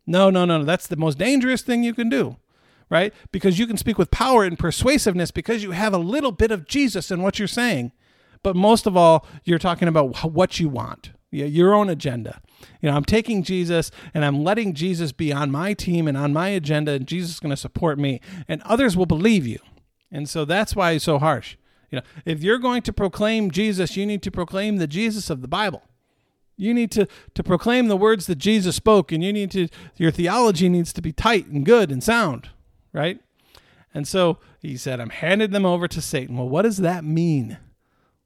No, 0.07 0.31
no, 0.31 0.45
no, 0.45 0.59
no. 0.59 0.65
That's 0.65 0.87
the 0.87 0.97
most 0.97 1.19
dangerous 1.19 1.63
thing 1.63 1.85
you 1.85 1.95
can 1.95 2.09
do, 2.09 2.37
right? 2.89 3.15
Because 3.33 3.59
you 3.59 3.67
can 3.67 3.77
speak 3.77 3.99
with 3.99 4.11
power 4.11 4.45
and 4.45 4.59
persuasiveness 4.59 5.31
because 5.31 5.63
you 5.63 5.71
have 5.71 5.95
a 5.95 5.99
little 5.99 6.33
bit 6.33 6.51
of 6.51 6.67
Jesus 6.67 7.11
in 7.11 7.23
what 7.23 7.39
you're 7.39 7.49
saying. 7.49 7.93
But 8.43 8.57
most 8.57 8.87
of 8.87 8.97
all, 8.97 9.27
you're 9.45 9.59
talking 9.59 9.87
about 9.87 10.33
what 10.33 10.59
you 10.59 10.69
want 10.69 11.11
your 11.31 11.75
own 11.75 11.89
agenda. 11.89 12.41
You 12.81 12.91
know, 12.91 12.97
I'm 12.97 13.05
taking 13.05 13.43
Jesus 13.43 13.91
and 14.15 14.25
I'm 14.25 14.43
letting 14.43 14.75
Jesus 14.75 15.13
be 15.13 15.33
on 15.33 15.51
my 15.51 15.75
team 15.75 16.09
and 16.09 16.17
on 16.17 16.33
my 16.33 16.49
agenda, 16.49 16.93
and 16.93 17.07
Jesus 17.07 17.33
is 17.33 17.41
going 17.41 17.51
to 17.51 17.57
support 17.57 17.99
me, 17.99 18.21
and 18.49 18.63
others 18.63 18.97
will 18.97 19.07
believe 19.07 19.47
you. 19.47 19.59
And 20.11 20.29
so 20.29 20.45
that's 20.45 20.75
why 20.75 20.95
he's 20.95 21.05
so 21.05 21.19
harsh. 21.19 21.57
You 21.91 21.99
know, 21.99 22.05
if 22.25 22.43
you're 22.43 22.59
going 22.59 22.83
to 22.83 22.93
proclaim 22.93 23.51
Jesus, 23.51 23.97
you 23.97 24.07
need 24.07 24.23
to 24.23 24.31
proclaim 24.31 24.77
the 24.77 24.87
Jesus 24.87 25.31
of 25.31 25.43
the 25.43 25.49
Bible. 25.49 25.83
You 26.57 26.75
need 26.75 26.91
to, 26.93 27.09
to 27.35 27.43
proclaim 27.43 27.89
the 27.89 27.97
words 27.97 28.27
that 28.27 28.37
Jesus 28.37 28.77
spoke, 28.77 29.13
and 29.13 29.25
you 29.25 29.33
need 29.33 29.51
to, 29.53 29.69
your 29.97 30.11
theology 30.11 30.69
needs 30.69 30.93
to 30.93 31.01
be 31.01 31.13
tight 31.13 31.47
and 31.47 31.65
good 31.65 31.91
and 31.91 32.03
sound, 32.03 32.51
right? 32.93 33.19
And 33.95 34.07
so 34.07 34.39
he 34.61 34.77
said, 34.77 35.01
I'm 35.01 35.11
handing 35.11 35.51
them 35.51 35.67
over 35.67 35.89
to 35.89 36.03
Satan. 36.03 36.37
Well, 36.37 36.49
what 36.49 36.63
does 36.63 36.79
that 36.79 37.03
mean? 37.03 37.59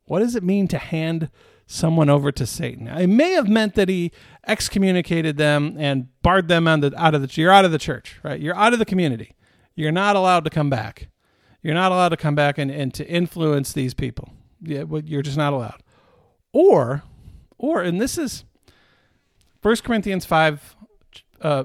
What 0.07 0.19
does 0.19 0.35
it 0.35 0.43
mean 0.43 0.69
to 0.69 0.79
hand 0.79 1.31
someone 1.67 2.11
over 2.11 2.31
to 2.33 2.47
Satan. 2.47 2.89
It 2.89 3.07
may 3.07 3.33
have 3.33 3.49
meant 3.49 3.75
that 3.75 3.89
he 3.89 4.13
excommunicated 4.47 5.37
them 5.37 5.77
and 5.79 6.09
barred 6.23 6.49
them 6.49 6.65
the, 6.65 6.93
out 6.97 7.15
of 7.15 7.23
the 7.23 7.41
you're 7.41 7.53
out 7.53 7.65
of 7.65 7.73
the 7.73 7.79
church, 7.79 8.19
right? 8.23 8.41
You're 8.41 8.57
out 8.57 8.73
of 8.73 8.79
the 8.79 8.85
community. 8.85 9.35
You're 9.75 9.93
not 9.93 10.17
allowed 10.17 10.45
to 10.45 10.51
come 10.51 10.71
back. 10.71 11.09
You're 11.63 11.75
not 11.75 11.93
allowed 11.93 12.11
to 12.11 12.17
come 12.17 12.35
back 12.35 12.59
and, 12.59 12.71
and 12.71 12.93
to 12.95 13.07
influence 13.07 13.73
these 13.73 13.95
people. 13.95 14.31
Yeah, 14.63 14.85
you're 15.05 15.23
just 15.23 15.37
not 15.37 15.53
allowed. 15.53 15.83
Or, 16.53 17.03
or, 17.59 17.83
and 17.83 18.01
this 18.01 18.19
is 18.19 18.45
1 19.63 19.77
Corinthians 19.77 20.27
5, 20.27 20.77
uh, 21.41 21.65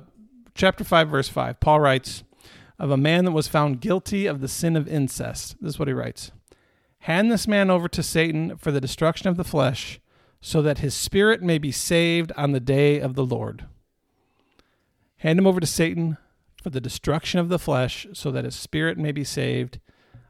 chapter 0.55 0.83
5, 0.83 1.09
verse 1.09 1.27
5. 1.27 1.59
Paul 1.59 1.81
writes, 1.81 2.23
of 2.79 2.91
a 2.91 2.97
man 2.97 3.25
that 3.25 3.31
was 3.31 3.47
found 3.47 3.81
guilty 3.81 4.25
of 4.25 4.39
the 4.39 4.47
sin 4.47 4.75
of 4.75 4.87
incest. 4.87 5.57
This 5.61 5.73
is 5.73 5.79
what 5.79 5.89
he 5.89 5.93
writes 5.93 6.31
Hand 6.99 7.31
this 7.31 7.47
man 7.47 7.69
over 7.69 7.87
to 7.87 8.03
Satan 8.03 8.57
for 8.57 8.71
the 8.71 8.81
destruction 8.81 9.29
of 9.29 9.37
the 9.37 9.43
flesh, 9.43 9.99
so 10.41 10.61
that 10.61 10.79
his 10.79 10.93
spirit 10.93 11.41
may 11.41 11.57
be 11.57 11.71
saved 11.71 12.31
on 12.37 12.51
the 12.51 12.59
day 12.59 12.99
of 12.99 13.15
the 13.15 13.25
Lord. 13.25 13.65
Hand 15.17 15.39
him 15.39 15.47
over 15.47 15.59
to 15.59 15.67
Satan 15.67 16.17
for 16.61 16.69
the 16.69 16.81
destruction 16.81 17.39
of 17.39 17.49
the 17.49 17.59
flesh, 17.59 18.07
so 18.13 18.31
that 18.31 18.45
his 18.45 18.55
spirit 18.55 18.97
may 18.97 19.11
be 19.11 19.23
saved 19.23 19.79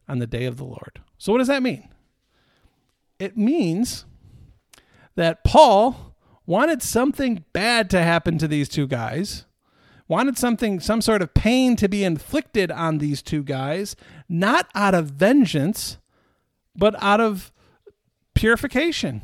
on 0.08 0.20
the 0.20 0.28
day 0.28 0.46
of 0.46 0.58
the 0.58 0.64
Lord. 0.64 1.02
So, 1.18 1.32
what 1.32 1.40
does 1.40 1.48
that 1.48 1.64
mean? 1.64 1.90
It 3.20 3.38
means 3.38 4.06
that 5.16 5.44
Paul 5.44 6.16
wanted 6.46 6.82
something 6.82 7.44
bad 7.54 7.90
to 7.92 8.02
happen 8.02 8.38
to 8.38 8.48
these 8.48 8.70
two 8.70 8.88
guys, 8.88 9.46
wanted 10.08 10.38
something, 10.38 10.80
some 10.80 11.02
sort 11.02 11.22
of 11.22 11.34
pain 11.34 11.76
to 11.76 11.88
be 11.88 12.04
inflicted 12.04 12.72
on 12.72 12.98
these 12.98 13.22
two 13.22 13.44
guys, 13.44 13.96
not 14.28 14.68
out 14.74 14.96
of 14.96 15.08
vengeance, 15.08 15.98
but 16.80 16.96
out 17.04 17.22
of 17.22 17.52
purification. 18.34 19.22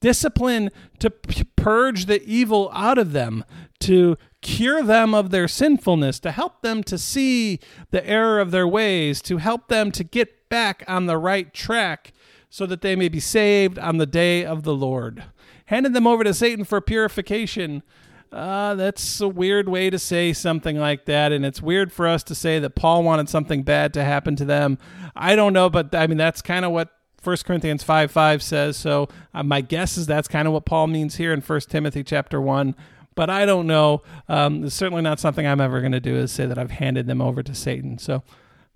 Discipline 0.00 0.70
to 1.00 1.10
purge 1.56 2.06
the 2.06 2.22
evil 2.22 2.70
out 2.72 2.98
of 2.98 3.12
them, 3.12 3.44
to 3.80 4.16
cure 4.42 4.82
them 4.82 5.12
of 5.14 5.30
their 5.30 5.48
sinfulness, 5.48 6.20
to 6.20 6.30
help 6.30 6.62
them 6.62 6.84
to 6.84 6.96
see 6.96 7.58
the 7.90 8.06
error 8.06 8.38
of 8.38 8.52
their 8.52 8.68
ways, 8.68 9.20
to 9.22 9.38
help 9.38 9.68
them 9.68 9.90
to 9.92 10.04
get 10.04 10.48
back 10.48 10.84
on 10.86 11.06
the 11.06 11.18
right 11.18 11.52
track 11.52 12.12
so 12.50 12.64
that 12.66 12.80
they 12.80 12.96
may 12.96 13.08
be 13.08 13.20
saved 13.20 13.78
on 13.78 13.98
the 13.98 14.06
day 14.06 14.44
of 14.44 14.62
the 14.62 14.74
Lord. 14.74 15.24
Handed 15.66 15.94
them 15.94 16.06
over 16.06 16.24
to 16.24 16.32
Satan 16.32 16.64
for 16.64 16.80
purification. 16.80 17.82
Uh, 18.30 18.74
that's 18.74 19.20
a 19.20 19.28
weird 19.28 19.68
way 19.68 19.88
to 19.90 19.98
say 19.98 20.32
something 20.32 20.78
like 20.78 21.06
that. 21.06 21.32
And 21.32 21.46
it's 21.46 21.62
weird 21.62 21.92
for 21.92 22.06
us 22.06 22.22
to 22.24 22.34
say 22.34 22.58
that 22.58 22.70
Paul 22.70 23.02
wanted 23.02 23.28
something 23.28 23.62
bad 23.62 23.94
to 23.94 24.04
happen 24.04 24.36
to 24.36 24.44
them. 24.44 24.78
I 25.16 25.34
don't 25.34 25.52
know, 25.52 25.70
but 25.70 25.94
I 25.94 26.06
mean, 26.06 26.18
that's 26.18 26.42
kind 26.42 26.64
of 26.64 26.72
what 26.72 26.90
1 27.24 27.36
Corinthians 27.44 27.82
5 27.82 28.10
5 28.10 28.42
says. 28.42 28.76
So 28.76 29.08
uh, 29.32 29.42
my 29.42 29.60
guess 29.60 29.96
is 29.96 30.06
that's 30.06 30.28
kind 30.28 30.46
of 30.46 30.54
what 30.54 30.66
Paul 30.66 30.88
means 30.88 31.16
here 31.16 31.32
in 31.32 31.40
1 31.40 31.60
Timothy 31.68 32.04
chapter 32.04 32.40
1 32.40 32.74
but 33.18 33.28
I 33.28 33.46
don't 33.46 33.66
know. 33.66 34.02
Um, 34.28 34.62
it's 34.62 34.76
certainly 34.76 35.02
not 35.02 35.18
something 35.18 35.44
I'm 35.44 35.60
ever 35.60 35.80
going 35.80 35.90
to 35.90 35.98
do 35.98 36.14
is 36.14 36.30
say 36.30 36.46
that 36.46 36.56
I've 36.56 36.70
handed 36.70 37.08
them 37.08 37.20
over 37.20 37.42
to 37.42 37.52
Satan. 37.52 37.98
So 37.98 38.22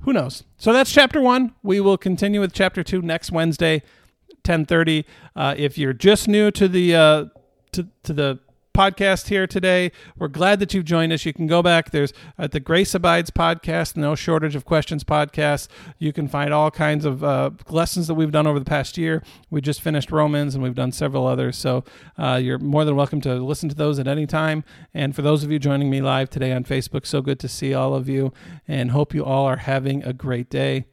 who 0.00 0.12
knows? 0.12 0.42
So 0.56 0.72
that's 0.72 0.90
chapter 0.90 1.20
one. 1.20 1.54
We 1.62 1.78
will 1.78 1.96
continue 1.96 2.40
with 2.40 2.52
chapter 2.52 2.82
two 2.82 3.02
next 3.02 3.30
Wednesday, 3.30 3.84
1030. 4.44 5.06
Uh, 5.36 5.54
if 5.56 5.78
you're 5.78 5.92
just 5.92 6.26
new 6.26 6.50
to 6.50 6.66
the, 6.66 6.92
uh, 6.92 7.24
to, 7.70 7.86
to 8.02 8.12
the 8.12 8.40
podcast 8.72 9.28
here 9.28 9.46
today. 9.46 9.92
We're 10.18 10.28
glad 10.28 10.58
that 10.60 10.72
you've 10.72 10.84
joined 10.84 11.12
us. 11.12 11.24
You 11.24 11.32
can 11.32 11.46
go 11.46 11.62
back. 11.62 11.90
There's 11.90 12.12
at 12.38 12.52
the 12.52 12.60
Grace 12.60 12.94
Abides 12.94 13.30
podcast, 13.30 13.96
no 13.96 14.14
shortage 14.14 14.54
of 14.54 14.64
questions 14.64 15.04
podcast. 15.04 15.68
You 15.98 16.12
can 16.12 16.28
find 16.28 16.52
all 16.52 16.70
kinds 16.70 17.04
of 17.04 17.22
uh, 17.22 17.50
lessons 17.68 18.06
that 18.06 18.14
we've 18.14 18.30
done 18.30 18.46
over 18.46 18.58
the 18.58 18.64
past 18.64 18.96
year. 18.96 19.22
We 19.50 19.60
just 19.60 19.80
finished 19.80 20.10
Romans 20.10 20.54
and 20.54 20.62
we've 20.62 20.74
done 20.74 20.92
several 20.92 21.26
others. 21.26 21.56
So 21.56 21.84
uh, 22.18 22.40
you're 22.42 22.58
more 22.58 22.84
than 22.84 22.96
welcome 22.96 23.20
to 23.22 23.34
listen 23.34 23.68
to 23.68 23.74
those 23.74 23.98
at 23.98 24.08
any 24.08 24.26
time. 24.26 24.64
And 24.94 25.14
for 25.14 25.22
those 25.22 25.44
of 25.44 25.50
you 25.50 25.58
joining 25.58 25.90
me 25.90 26.00
live 26.00 26.30
today 26.30 26.52
on 26.52 26.64
Facebook, 26.64 27.06
so 27.06 27.20
good 27.20 27.38
to 27.40 27.48
see 27.48 27.74
all 27.74 27.94
of 27.94 28.08
you 28.08 28.32
and 28.66 28.90
hope 28.90 29.14
you 29.14 29.24
all 29.24 29.44
are 29.46 29.56
having 29.56 30.02
a 30.02 30.12
great 30.12 30.50
day. 30.50 30.86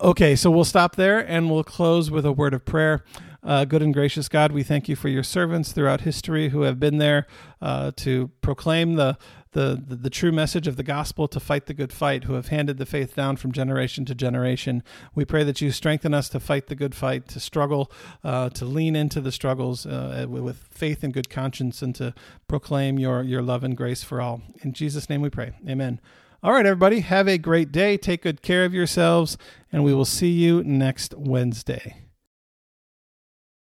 Okay, 0.00 0.34
so 0.34 0.50
we'll 0.50 0.64
stop 0.64 0.96
there 0.96 1.20
and 1.20 1.48
we'll 1.48 1.62
close 1.62 2.10
with 2.10 2.26
a 2.26 2.32
word 2.32 2.54
of 2.54 2.64
prayer. 2.64 3.04
Uh, 3.44 3.64
good 3.64 3.82
and 3.82 3.92
gracious 3.92 4.28
God, 4.28 4.52
we 4.52 4.62
thank 4.62 4.88
you 4.88 4.94
for 4.94 5.08
your 5.08 5.24
servants 5.24 5.72
throughout 5.72 6.02
history 6.02 6.50
who 6.50 6.62
have 6.62 6.78
been 6.78 6.98
there 6.98 7.26
uh, 7.60 7.90
to 7.96 8.30
proclaim 8.40 8.94
the, 8.94 9.18
the, 9.50 9.82
the, 9.84 10.10
true 10.10 10.30
message 10.30 10.68
of 10.68 10.76
the 10.76 10.84
gospel, 10.84 11.26
to 11.26 11.40
fight 11.40 11.66
the 11.66 11.74
good 11.74 11.92
fight, 11.92 12.24
who 12.24 12.34
have 12.34 12.48
handed 12.48 12.78
the 12.78 12.86
faith 12.86 13.16
down 13.16 13.36
from 13.36 13.50
generation 13.50 14.04
to 14.04 14.14
generation. 14.14 14.84
We 15.16 15.24
pray 15.24 15.42
that 15.42 15.60
you 15.60 15.72
strengthen 15.72 16.14
us 16.14 16.28
to 16.28 16.38
fight 16.38 16.68
the 16.68 16.76
good 16.76 16.94
fight, 16.94 17.26
to 17.28 17.40
struggle, 17.40 17.90
uh, 18.22 18.50
to 18.50 18.64
lean 18.64 18.94
into 18.94 19.20
the 19.20 19.32
struggles 19.32 19.86
uh, 19.86 20.26
with 20.28 20.58
faith 20.70 21.02
and 21.02 21.12
good 21.12 21.28
conscience, 21.28 21.82
and 21.82 21.96
to 21.96 22.14
proclaim 22.46 22.96
your, 22.96 23.24
your 23.24 23.42
love 23.42 23.64
and 23.64 23.76
grace 23.76 24.04
for 24.04 24.20
all. 24.20 24.40
In 24.62 24.72
Jesus' 24.72 25.10
name 25.10 25.20
we 25.20 25.30
pray. 25.30 25.50
Amen. 25.68 26.00
All 26.44 26.52
right, 26.52 26.66
everybody, 26.66 27.00
have 27.00 27.26
a 27.26 27.38
great 27.38 27.72
day. 27.72 27.96
Take 27.96 28.22
good 28.22 28.40
care 28.40 28.64
of 28.64 28.72
yourselves, 28.72 29.36
and 29.72 29.82
we 29.82 29.92
will 29.92 30.04
see 30.04 30.30
you 30.30 30.62
next 30.62 31.12
Wednesday. 31.14 32.01